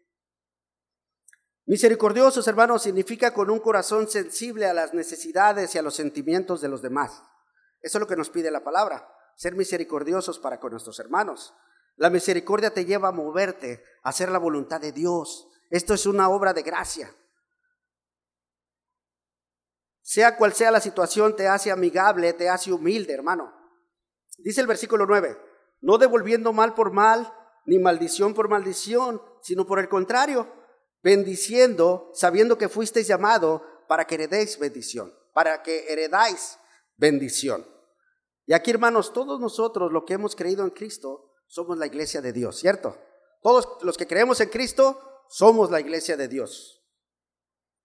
[1.65, 6.69] misericordiosos hermanos significa con un corazón sensible a las necesidades y a los sentimientos de
[6.69, 7.23] los demás.
[7.82, 11.54] Eso es lo que nos pide la palabra, ser misericordiosos para con nuestros hermanos.
[11.96, 15.48] La misericordia te lleva a moverte, a hacer la voluntad de Dios.
[15.70, 17.13] Esto es una obra de gracia.
[20.02, 23.54] Sea cual sea la situación, te hace amigable, te hace humilde, hermano.
[24.39, 25.38] Dice el versículo 9,
[25.82, 27.34] no devolviendo mal por mal,
[27.65, 30.52] ni maldición por maldición, sino por el contrario,
[31.04, 36.58] bendiciendo, sabiendo que fuisteis llamado para que heredéis bendición, para que heredáis
[36.99, 37.65] bendición.
[38.45, 42.33] Y aquí, hermanos, todos nosotros, lo que hemos creído en Cristo, somos la iglesia de
[42.33, 42.97] Dios, ¿cierto?
[43.41, 46.83] Todos los que creemos en Cristo, somos la iglesia de Dios.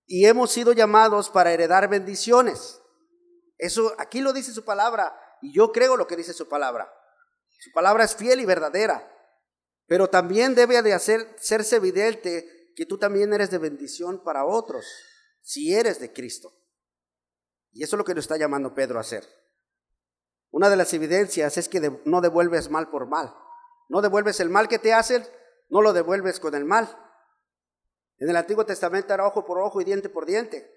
[0.06, 2.80] Y hemos sido llamados para heredar bendiciones.
[3.56, 6.92] Eso aquí lo dice su palabra y yo creo lo que dice su palabra.
[7.48, 9.10] Su palabra es fiel y verdadera,
[9.86, 14.84] pero también debe de hacer, hacerse evidente que tú también eres de bendición para otros,
[15.40, 16.52] si eres de Cristo.
[17.74, 19.28] Y eso es lo que nos está llamando Pedro a hacer.
[20.50, 23.34] Una de las evidencias es que no devuelves mal por mal.
[23.88, 25.26] No devuelves el mal que te hacen,
[25.68, 26.88] no lo devuelves con el mal.
[28.18, 30.70] En el Antiguo Testamento era ojo por ojo y diente por diente,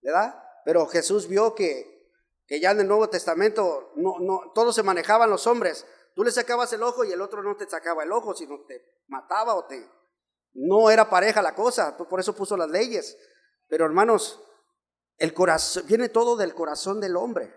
[0.00, 0.42] ¿verdad?
[0.64, 2.10] Pero Jesús vio que,
[2.46, 5.86] que ya en el Nuevo Testamento no, no, todos se manejaban los hombres.
[6.14, 8.82] Tú le sacabas el ojo y el otro no te sacaba el ojo, sino te
[9.06, 9.86] mataba o te...
[10.54, 13.16] No era pareja la cosa, por eso puso las leyes.
[13.68, 14.42] Pero hermanos,
[15.18, 17.52] el corazón, viene todo del corazón del hombre.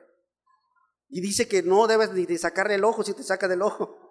[1.10, 3.98] Y dice que no debes ni sacarle el ojo si te saca del ojo.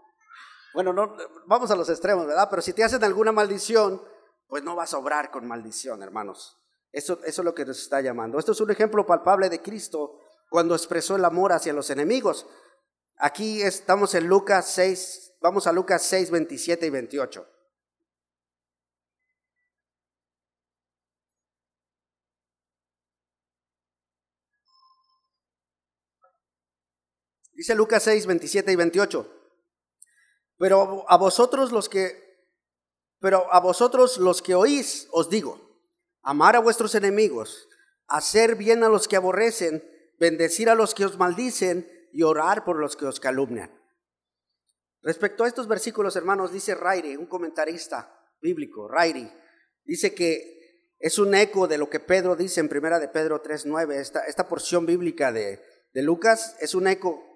[0.73, 2.47] Bueno, no, vamos a los extremos, ¿verdad?
[2.49, 4.01] Pero si te hacen alguna maldición,
[4.47, 6.63] pues no vas a obrar con maldición, hermanos.
[6.93, 8.39] Eso, eso es lo que nos está llamando.
[8.39, 12.47] Esto es un ejemplo palpable de Cristo cuando expresó el amor hacia los enemigos.
[13.17, 17.47] Aquí estamos en Lucas 6, vamos a Lucas 6, 27 y 28.
[27.61, 29.53] Dice Lucas 6, 27 y 28.
[30.57, 32.49] Pero a vosotros los que,
[33.18, 35.61] pero a vosotros los que oís, os digo,
[36.23, 37.68] amar a vuestros enemigos,
[38.07, 39.85] hacer bien a los que aborrecen,
[40.18, 43.70] bendecir a los que os maldicen y orar por los que os calumnian.
[45.03, 49.31] Respecto a estos versículos, hermanos, dice Rairi, un comentarista bíblico, Rairi,
[49.85, 53.96] dice que es un eco de lo que Pedro dice en primera de Pedro 3.9,
[53.96, 57.30] esta, esta porción bíblica de, de Lucas es un eco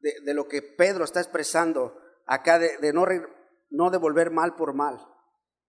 [0.00, 3.06] de, lo que Pedro está expresando acá, de, no,
[3.70, 4.98] no devolver mal por mal.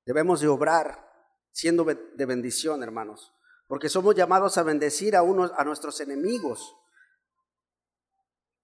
[0.06, 1.08] Debemos de obrar
[1.52, 3.34] siendo de bendición, hermanos,
[3.68, 6.76] porque somos llamados a bendecir a, unos, a nuestros enemigos.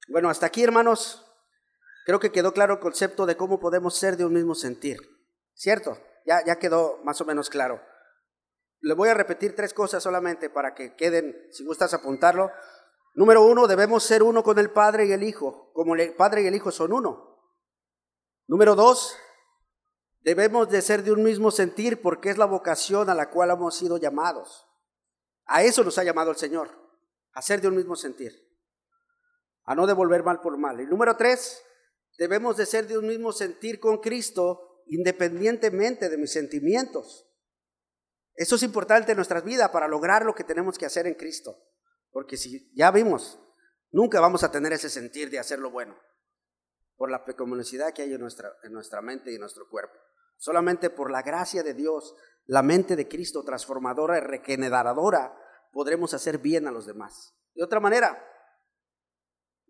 [0.08, 1.26] Bueno, hasta aquí, hermanos,
[2.06, 5.00] creo que quedó claro el concepto de cómo podemos ser de un mismo sentir,
[5.54, 5.98] ¿cierto?
[6.26, 7.82] Ya, ya quedó más o menos claro.
[8.82, 12.52] Le voy a repetir tres cosas solamente para que queden, si gustas apuntarlo.
[13.16, 16.48] Número uno, debemos ser uno con el Padre y el Hijo, como el Padre y
[16.48, 17.40] el Hijo son uno.
[18.46, 19.16] Número dos,
[20.20, 23.78] debemos de ser de un mismo sentir porque es la vocación a la cual hemos
[23.78, 24.68] sido llamados.
[25.46, 26.70] A eso nos ha llamado el Señor,
[27.32, 28.34] a ser de un mismo sentir,
[29.64, 30.82] a no devolver mal por mal.
[30.82, 31.64] Y número tres,
[32.18, 37.30] debemos de ser de un mismo sentir con Cristo independientemente de mis sentimientos.
[38.34, 41.58] Eso es importante en nuestras vidas para lograr lo que tenemos que hacer en Cristo.
[42.16, 43.38] Porque si ya vimos,
[43.92, 46.00] nunca vamos a tener ese sentir de hacer lo bueno,
[46.96, 50.00] por la pecaminosidad que hay en nuestra, en nuestra mente y en nuestro cuerpo.
[50.38, 55.38] Solamente por la gracia de Dios, la mente de Cristo transformadora y regeneradora,
[55.74, 57.36] podremos hacer bien a los demás.
[57.54, 58.26] De otra manera,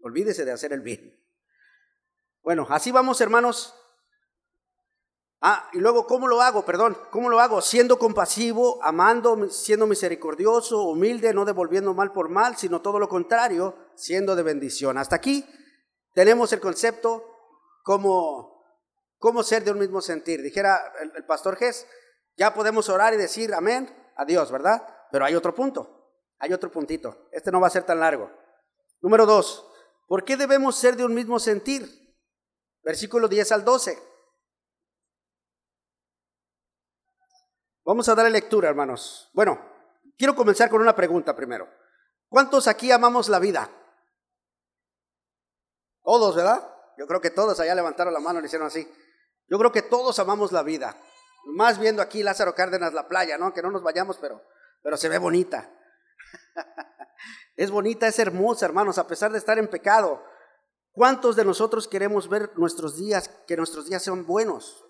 [0.03, 1.19] olvídese de hacer el bien.
[2.43, 3.73] Bueno, así vamos, hermanos,
[5.47, 6.65] Ah, y luego, ¿cómo lo hago?
[6.65, 7.61] Perdón, ¿cómo lo hago?
[7.61, 13.75] Siendo compasivo, amando, siendo misericordioso, humilde, no devolviendo mal por mal, sino todo lo contrario,
[13.93, 14.97] siendo de bendición.
[14.97, 15.45] Hasta aquí
[16.15, 17.23] tenemos el concepto
[17.83, 18.65] como,
[19.19, 20.41] cómo ser de un mismo sentir.
[20.41, 20.81] Dijera
[21.15, 21.85] el, pastor Ges,
[22.35, 24.81] ya podemos orar y decir amén a Dios, ¿verdad?
[25.11, 27.27] Pero hay otro punto, hay otro puntito.
[27.31, 28.31] Este no va a ser tan largo.
[28.99, 29.71] Número dos,
[30.07, 31.87] ¿por qué debemos ser de un mismo sentir?
[32.81, 34.14] Versículo 10 al 12.
[37.85, 39.29] Vamos a darle lectura, hermanos.
[39.33, 39.59] Bueno,
[40.17, 41.69] quiero comenzar con una pregunta primero.
[42.27, 43.69] ¿Cuántos aquí amamos la vida?
[46.03, 46.67] Todos, ¿verdad?
[46.97, 48.91] Yo creo que todos allá levantaron la mano y le hicieron así.
[49.47, 50.97] Yo creo que todos amamos la vida.
[51.45, 53.53] Más viendo aquí Lázaro Cárdenas la playa, ¿no?
[53.53, 54.41] Que no nos vayamos, pero,
[54.81, 55.69] pero se ve bonita.
[57.55, 60.23] es bonita, es hermosa, hermanos, a pesar de estar en pecado.
[60.91, 64.83] ¿Cuántos de nosotros queremos ver nuestros días, que nuestros días sean buenos?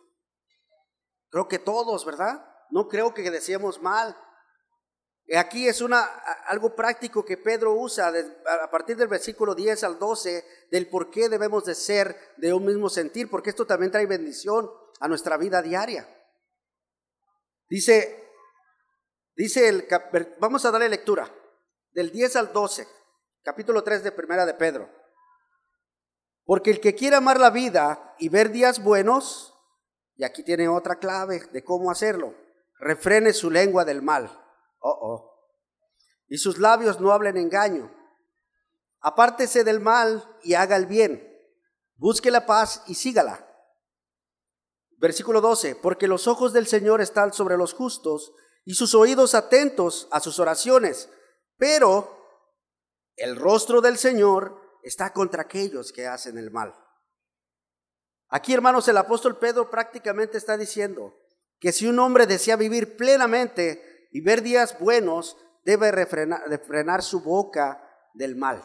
[1.29, 2.54] Creo que todos, ¿verdad?
[2.71, 4.15] No creo que decíamos mal.
[5.35, 6.03] Aquí es una,
[6.45, 8.13] algo práctico que Pedro usa
[8.63, 12.63] a partir del versículo 10 al 12 del por qué debemos de ser de un
[12.65, 16.07] mismo sentir, porque esto también trae bendición a nuestra vida diaria.
[17.67, 18.23] Dice,
[19.35, 19.87] dice el,
[20.39, 21.27] vamos a darle lectura,
[21.91, 22.87] del 10 al 12,
[23.41, 24.87] capítulo 3 de Primera de Pedro.
[26.43, 29.55] Porque el que quiere amar la vida y ver días buenos,
[30.17, 32.44] y aquí tiene otra clave de cómo hacerlo
[32.79, 34.29] refrene su lengua del mal.
[34.79, 35.35] Oh, oh.
[36.27, 37.91] Y sus labios no hablen engaño.
[39.01, 41.31] apártese del mal y haga el bien.
[41.95, 43.47] Busque la paz y sígala.
[44.97, 50.07] Versículo 12, porque los ojos del Señor están sobre los justos y sus oídos atentos
[50.11, 51.09] a sus oraciones,
[51.57, 52.15] pero
[53.15, 56.75] el rostro del Señor está contra aquellos que hacen el mal.
[58.29, 61.13] Aquí, hermanos, el apóstol Pedro prácticamente está diciendo
[61.59, 67.81] que si un hombre desea vivir plenamente y ver días buenos, debe refrenar, su boca
[68.13, 68.63] del mal.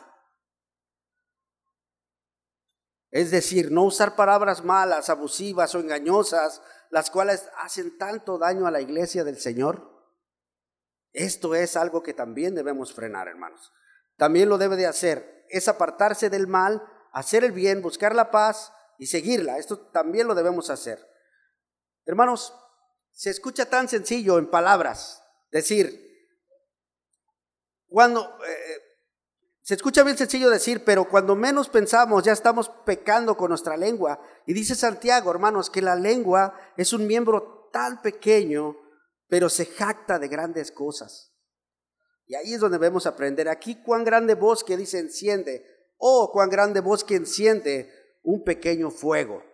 [3.10, 8.70] Es decir, no usar palabras malas, abusivas o engañosas, las cuales hacen tanto daño a
[8.70, 9.90] la iglesia del Señor.
[11.12, 13.72] Esto es algo que también debemos frenar, hermanos.
[14.16, 16.82] También lo debe de hacer, es apartarse del mal,
[17.12, 19.58] hacer el bien, buscar la paz y seguirla.
[19.58, 21.04] Esto también lo debemos hacer.
[22.04, 22.54] Hermanos,
[23.20, 26.08] se escucha tan sencillo en palabras, decir,
[27.86, 28.78] cuando eh,
[29.60, 34.22] se escucha bien sencillo decir, pero cuando menos pensamos ya estamos pecando con nuestra lengua.
[34.46, 38.74] Y dice Santiago, hermanos, que la lengua es un miembro tan pequeño,
[39.28, 41.36] pero se jacta de grandes cosas.
[42.24, 43.50] Y ahí es donde debemos aprender.
[43.50, 45.66] Aquí cuán grande bosque dice enciende,
[45.98, 47.92] oh, cuán grande bosque enciende
[48.22, 49.44] un pequeño fuego,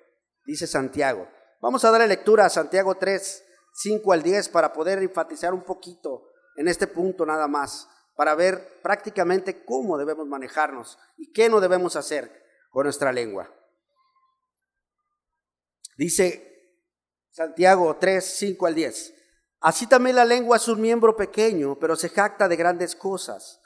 [0.44, 1.26] dice Santiago.
[1.60, 3.42] Vamos a darle lectura a Santiago 3,
[3.76, 8.80] 5 al 10 para poder enfatizar un poquito en este punto nada más para ver
[8.82, 13.52] prácticamente cómo debemos manejarnos y qué no debemos hacer con nuestra lengua.
[15.98, 16.80] Dice
[17.30, 19.14] Santiago 3, 5 al 10.
[19.60, 23.60] Así también la lengua es un miembro pequeño, pero se jacta de grandes cosas.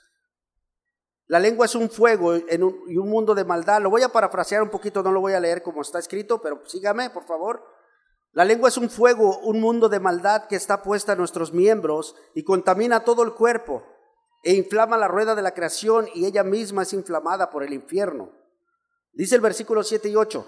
[1.26, 3.80] La lengua es un fuego en y un mundo de maldad.
[3.80, 6.66] Lo voy a parafrasear un poquito, no lo voy a leer como está escrito, pero
[6.66, 7.79] sígame, por favor.
[8.32, 12.14] La lengua es un fuego, un mundo de maldad que está puesta en nuestros miembros
[12.34, 13.84] y contamina todo el cuerpo
[14.44, 18.30] e inflama la rueda de la creación y ella misma es inflamada por el infierno.
[19.12, 20.46] Dice el versículo 7 y 8,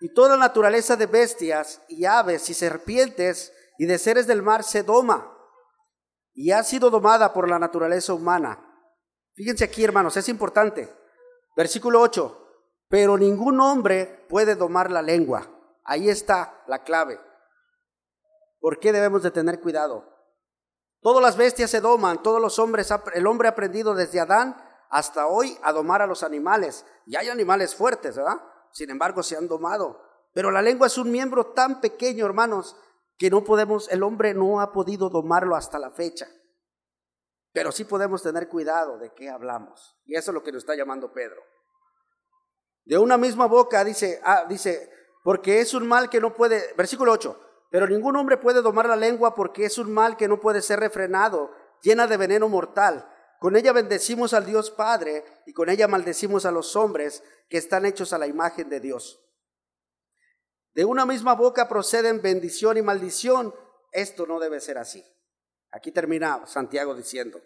[0.00, 4.82] y toda naturaleza de bestias y aves y serpientes y de seres del mar se
[4.82, 5.32] doma
[6.34, 8.62] y ha sido domada por la naturaleza humana.
[9.34, 10.88] Fíjense aquí, hermanos, es importante.
[11.56, 12.46] Versículo 8,
[12.88, 15.55] pero ningún hombre puede domar la lengua.
[15.86, 17.20] Ahí está la clave.
[18.58, 20.04] ¿Por qué debemos de tener cuidado?
[21.00, 24.56] Todas las bestias se doman, todos los hombres, el hombre ha aprendido desde Adán
[24.90, 26.84] hasta hoy a domar a los animales.
[27.06, 28.40] Y hay animales fuertes, ¿verdad?
[28.72, 30.02] Sin embargo, se han domado.
[30.32, 32.76] Pero la lengua es un miembro tan pequeño, hermanos,
[33.16, 36.26] que no podemos, el hombre no ha podido domarlo hasta la fecha.
[37.52, 39.96] Pero sí podemos tener cuidado de qué hablamos.
[40.04, 41.40] Y eso es lo que nos está llamando Pedro.
[42.84, 44.95] De una misma boca dice, ah, dice,
[45.26, 48.94] porque es un mal que no puede, versículo 8, pero ningún hombre puede domar la
[48.94, 51.50] lengua porque es un mal que no puede ser refrenado,
[51.82, 53.10] llena de veneno mortal.
[53.40, 57.86] Con ella bendecimos al Dios Padre y con ella maldecimos a los hombres que están
[57.86, 59.20] hechos a la imagen de Dios.
[60.74, 63.52] De una misma boca proceden bendición y maldición.
[63.90, 65.04] Esto no debe ser así.
[65.72, 67.40] Aquí termina Santiago diciendo.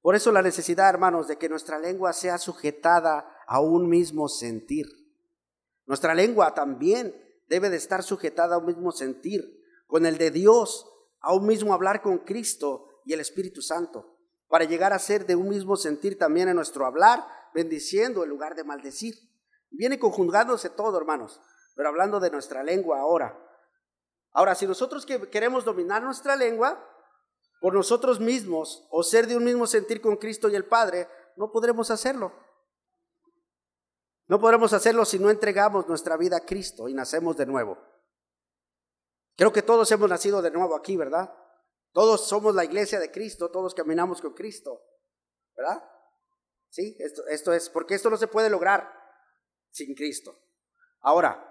[0.00, 4.99] Por eso la necesidad, hermanos, de que nuestra lengua sea sujetada a un mismo sentir.
[5.90, 10.86] Nuestra lengua también debe de estar sujetada a un mismo sentir, con el de Dios,
[11.18, 14.16] a un mismo hablar con Cristo y el Espíritu Santo,
[14.46, 18.54] para llegar a ser de un mismo sentir también en nuestro hablar, bendiciendo en lugar
[18.54, 19.16] de maldecir.
[19.68, 21.40] Viene conjugándose todo, hermanos,
[21.74, 23.36] pero hablando de nuestra lengua ahora.
[24.30, 26.80] Ahora, si nosotros queremos dominar nuestra lengua
[27.60, 31.50] por nosotros mismos o ser de un mismo sentir con Cristo y el Padre, no
[31.50, 32.32] podremos hacerlo.
[34.30, 37.78] No podremos hacerlo si no entregamos nuestra vida a Cristo y nacemos de nuevo.
[39.34, 41.34] Creo que todos hemos nacido de nuevo aquí, ¿verdad?
[41.90, 44.82] Todos somos la iglesia de Cristo, todos caminamos con Cristo,
[45.56, 45.82] ¿verdad?
[46.68, 48.88] Sí, esto, es, porque esto no se puede lograr
[49.72, 50.38] sin Cristo.
[51.00, 51.44] Ahora,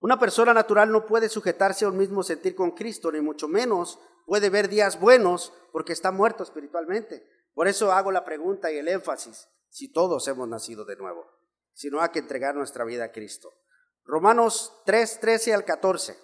[0.00, 4.00] una persona natural no puede sujetarse a un mismo sentir con Cristo, ni mucho menos
[4.24, 7.28] puede ver días buenos porque está muerto espiritualmente.
[7.52, 11.41] Por eso hago la pregunta y el énfasis, si todos hemos nacido de nuevo
[11.72, 13.52] sino hay que entregar nuestra vida a Cristo.
[14.04, 16.16] Romanos 3, 13 al 14.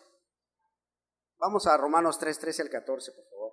[1.38, 3.53] Vamos a Romanos 3, 13 al 14, por favor.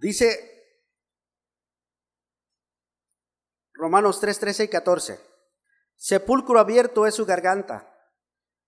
[0.00, 0.50] Dice
[3.74, 5.20] Romanos 3, 13 y 14.
[5.96, 7.94] Sepulcro abierto es su garganta,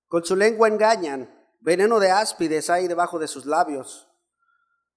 [0.07, 4.12] con su lengua engañan, veneno de áspides hay debajo de sus labios.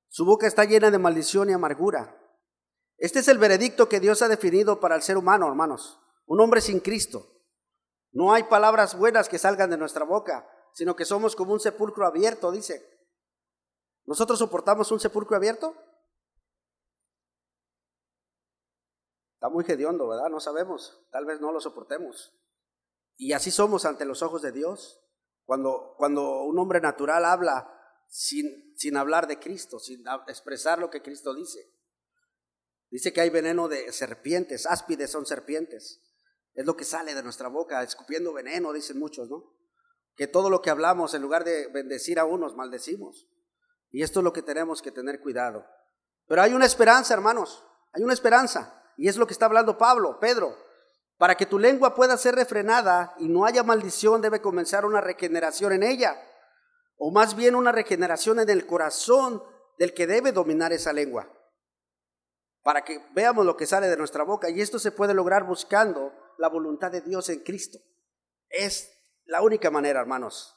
[0.08, 2.22] Su boca está llena de maldición y amargura.
[2.98, 6.00] Este es el veredicto que Dios ha definido para el ser humano, hermanos.
[6.26, 7.28] Un hombre sin Cristo.
[8.12, 12.08] No hay palabras buenas que salgan de nuestra boca, sino que somos como un sepulcro
[12.08, 12.96] abierto, dice.
[14.06, 15.76] ¿Nosotros soportamos un sepulcro abierto?
[19.34, 20.30] Está muy hediondo, ¿verdad?
[20.30, 21.06] No sabemos.
[21.12, 22.34] Tal vez no lo soportemos.
[23.18, 25.02] Y así somos ante los ojos de Dios.
[25.46, 27.75] Cuando, cuando un hombre natural habla
[28.08, 31.72] sin, sin hablar de Cristo, sin expresar lo que Cristo dice.
[32.90, 36.02] Dice que hay veneno de serpientes, áspides son serpientes.
[36.54, 39.54] Es lo que sale de nuestra boca, escupiendo veneno, dicen muchos, ¿no?
[40.16, 43.28] Que todo lo que hablamos, en lugar de bendecir a unos, maldecimos.
[43.92, 45.66] Y esto es lo que tenemos que tener cuidado.
[46.28, 48.82] Pero hay una esperanza, hermanos, hay una esperanza.
[48.98, 50.58] Y es lo que está hablando Pablo, Pedro.
[51.18, 55.74] Para que tu lengua pueda ser refrenada y no haya maldición, debe comenzar una regeneración
[55.74, 56.16] en ella.
[56.98, 59.44] O más bien una regeneración en el corazón
[59.78, 61.32] del que debe dominar esa lengua.
[62.64, 64.50] Para que veamos lo que sale de nuestra boca.
[64.50, 67.80] Y esto se puede lograr buscando la voluntad de Dios en Cristo.
[68.50, 68.92] Es
[69.26, 70.56] la única manera, hermanos.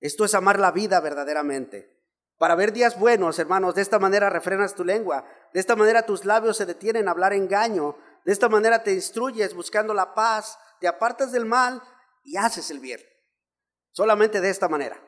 [0.00, 1.98] Esto es amar la vida verdaderamente.
[2.38, 5.28] Para ver días buenos, hermanos, de esta manera refrenas tu lengua.
[5.52, 7.96] De esta manera tus labios se detienen a hablar engaño.
[8.24, 11.82] De esta manera te instruyes buscando la paz, te apartas del mal
[12.22, 13.00] y haces el bien.
[13.90, 15.02] Solamente de esta manera.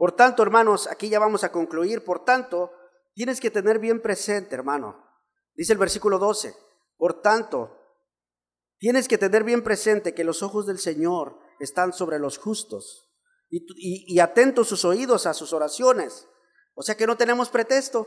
[0.00, 2.02] Por tanto, hermanos, aquí ya vamos a concluir.
[2.02, 2.72] Por tanto,
[3.12, 5.06] tienes que tener bien presente, hermano.
[5.54, 6.56] Dice el versículo 12.
[6.96, 7.76] Por tanto,
[8.78, 13.12] tienes que tener bien presente que los ojos del Señor están sobre los justos
[13.50, 16.26] y, atentos sus oídos a sus oraciones.
[16.72, 18.06] O sea que no tenemos pretexto.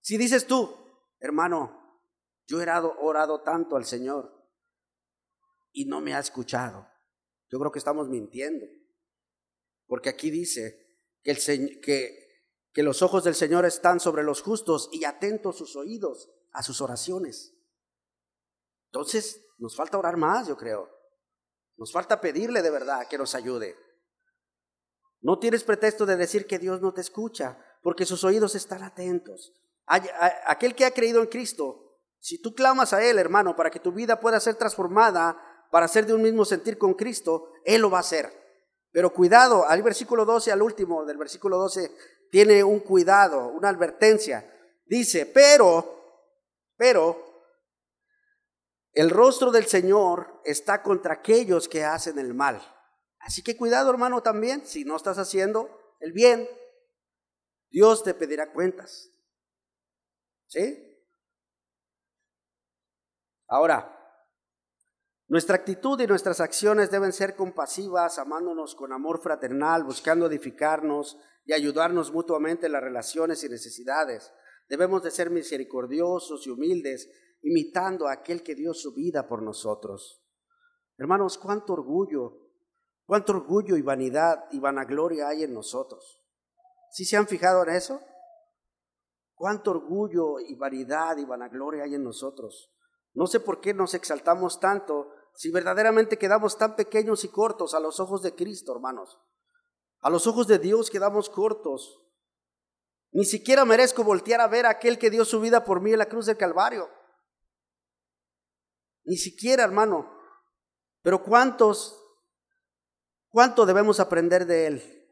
[0.00, 0.74] Si dices tú,
[1.20, 2.00] hermano,
[2.46, 4.32] yo he orado, tanto al Señor
[5.72, 6.88] y no me ha escuchado.
[7.50, 8.64] Yo creo que estamos mintiendo.
[9.94, 10.76] Porque aquí dice
[11.22, 16.80] que, los ojos del Señor están sobre los justos y atentos sus oídos a sus
[16.80, 17.54] oraciones.
[18.86, 20.90] Entonces, nos falta orar más, yo creo.
[21.76, 23.76] Nos falta pedirle de verdad que nos ayude.
[25.20, 29.52] No tienes pretexto de decir que Dios no te escucha, porque sus oídos están atentos.
[29.86, 33.92] Aquel que ha creído en Cristo si tú clamas a Él, hermano, para que tu
[33.92, 35.38] vida pueda ser transformada,
[35.70, 38.43] para ser de un mismo sentir con Cristo, Él lo va a hacer.
[38.94, 41.90] Pero cuidado, al versículo 12, al último del versículo 12,
[42.30, 44.48] tiene un cuidado, una advertencia.
[44.86, 46.30] Dice, pero,
[46.76, 47.20] pero,
[48.92, 52.62] el rostro del Señor está contra aquellos que hacen el mal.
[53.18, 56.48] Así que cuidado, hermano, también, si no estás haciendo el bien,
[57.70, 59.10] Dios te pedirá cuentas.
[60.46, 61.02] ¿Sí?
[63.48, 64.03] Ahora,
[65.26, 71.16] nuestra actitud y nuestras acciones deben ser compasivas, amándonos con amor fraternal, buscando edificarnos
[71.46, 74.32] y ayudarnos mutuamente en las relaciones y necesidades.
[74.68, 77.08] Debemos de ser misericordiosos y humildes,
[77.42, 80.22] imitando a aquel que dio su vida por nosotros.
[80.98, 82.50] Hermanos, cuánto orgullo,
[83.06, 86.22] cuánto orgullo y vanidad y vanagloria hay en nosotros.
[86.90, 88.00] ¿Sí se han fijado en eso?
[89.34, 92.70] Cuánto orgullo y vanidad y vanagloria hay en nosotros.
[93.14, 97.80] No sé por qué nos exaltamos tanto si verdaderamente quedamos tan pequeños y cortos a
[97.80, 99.18] los ojos de Cristo, hermanos.
[100.00, 102.02] A los ojos de Dios quedamos cortos.
[103.12, 105.98] Ni siquiera merezco voltear a ver a aquel que dio su vida por mí en
[105.98, 106.88] la cruz del Calvario.
[109.04, 110.10] Ni siquiera, hermano.
[111.02, 112.00] Pero ¿cuántos,
[113.28, 115.08] cuánto debemos aprender de él?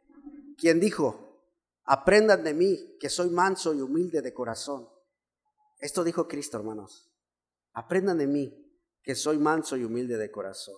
[0.58, 1.40] Quien dijo,
[1.84, 4.88] aprendan de mí, que soy manso y humilde de corazón.
[5.78, 7.11] Esto dijo Cristo, hermanos.
[7.72, 10.76] Aprendan de mí, que soy manso y humilde de corazón.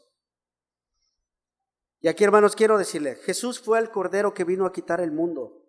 [2.01, 5.65] Y aquí, hermanos, quiero decirle, Jesús fue el cordero que vino a quitar el mundo.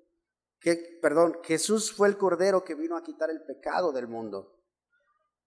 [0.59, 4.55] Que, perdón, Jesús fue el cordero que vino a quitar el pecado del mundo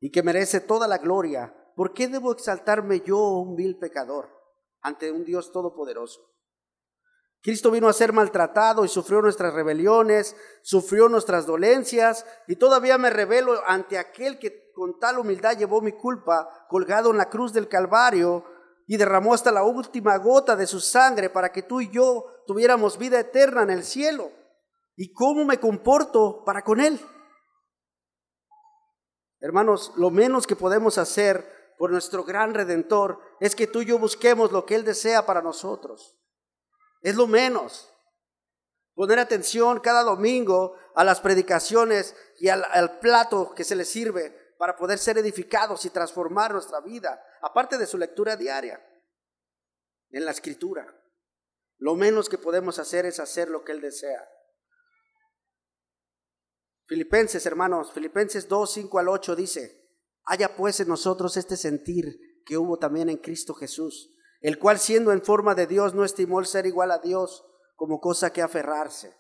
[0.01, 1.55] y que merece toda la gloria.
[1.75, 4.31] ¿Por qué debo exaltarme yo, un vil pecador,
[4.81, 6.38] ante un Dios todopoderoso?
[7.41, 13.11] Cristo vino a ser maltratado y sufrió nuestras rebeliones, sufrió nuestras dolencias y todavía me
[13.11, 17.69] revelo ante aquel que con tal humildad llevó mi culpa colgado en la cruz del
[17.69, 18.45] Calvario
[18.87, 22.99] y derramó hasta la última gota de su sangre para que tú y yo tuviéramos
[22.99, 24.33] vida eterna en el cielo.
[24.97, 26.99] ¿Y cómo me comporto para con él?
[29.41, 33.99] Hermanos, lo menos que podemos hacer por nuestro gran redentor es que tú y yo
[33.99, 36.18] busquemos lo que él desea para nosotros.
[37.01, 37.93] Es lo menos.
[38.95, 44.77] Poner atención cada domingo a las predicaciones y al, plato que se le sirve para
[44.77, 48.85] poder ser edificados y transformar nuestra vida, aparte de su lectura diaria
[50.11, 50.87] en la escritura.
[51.77, 54.29] Lo menos que podemos hacer es hacer lo que Él desea.
[56.87, 59.89] Filipenses, hermanos, Filipenses 2, 5 al 8 dice,
[60.25, 65.13] haya pues en nosotros este sentir que hubo también en Cristo Jesús el cual siendo
[65.13, 67.45] en forma de Dios no estimó el ser igual a Dios
[67.77, 69.17] como cosa que aferrarse,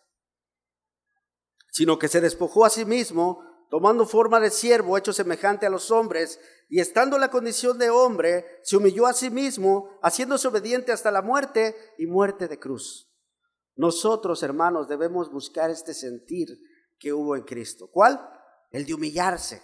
[1.70, 5.90] sino que se despojó a sí mismo, tomando forma de siervo, hecho semejante a los
[5.90, 10.92] hombres, y estando en la condición de hombre, se humilló a sí mismo, haciéndose obediente
[10.92, 13.08] hasta la muerte y muerte de cruz.
[13.76, 16.48] Nosotros, hermanos, debemos buscar este sentir
[16.98, 17.88] que hubo en Cristo.
[17.92, 18.20] ¿Cuál?
[18.70, 19.62] El de humillarse,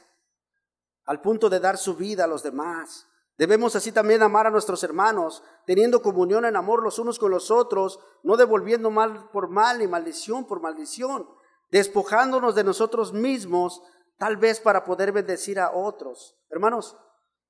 [1.04, 3.08] al punto de dar su vida a los demás.
[3.36, 7.50] Debemos así también amar a nuestros hermanos, teniendo comunión en amor los unos con los
[7.50, 11.26] otros, no devolviendo mal por mal ni maldición por maldición
[11.74, 13.82] despojándonos de nosotros mismos,
[14.16, 16.36] tal vez para poder bendecir a otros.
[16.48, 16.96] Hermanos,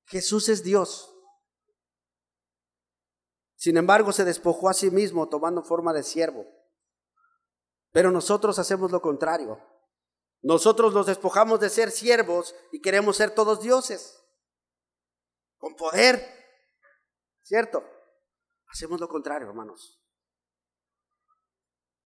[0.06, 1.14] Jesús es Dios.
[3.54, 6.46] Sin embargo, se despojó a sí mismo tomando forma de siervo.
[7.92, 9.60] Pero nosotros hacemos lo contrario.
[10.40, 14.23] Nosotros nos despojamos de ser siervos y queremos ser todos dioses,
[15.64, 16.20] con poder.
[17.42, 17.82] ¿Cierto?
[18.66, 20.03] Hacemos lo contrario, hermanos.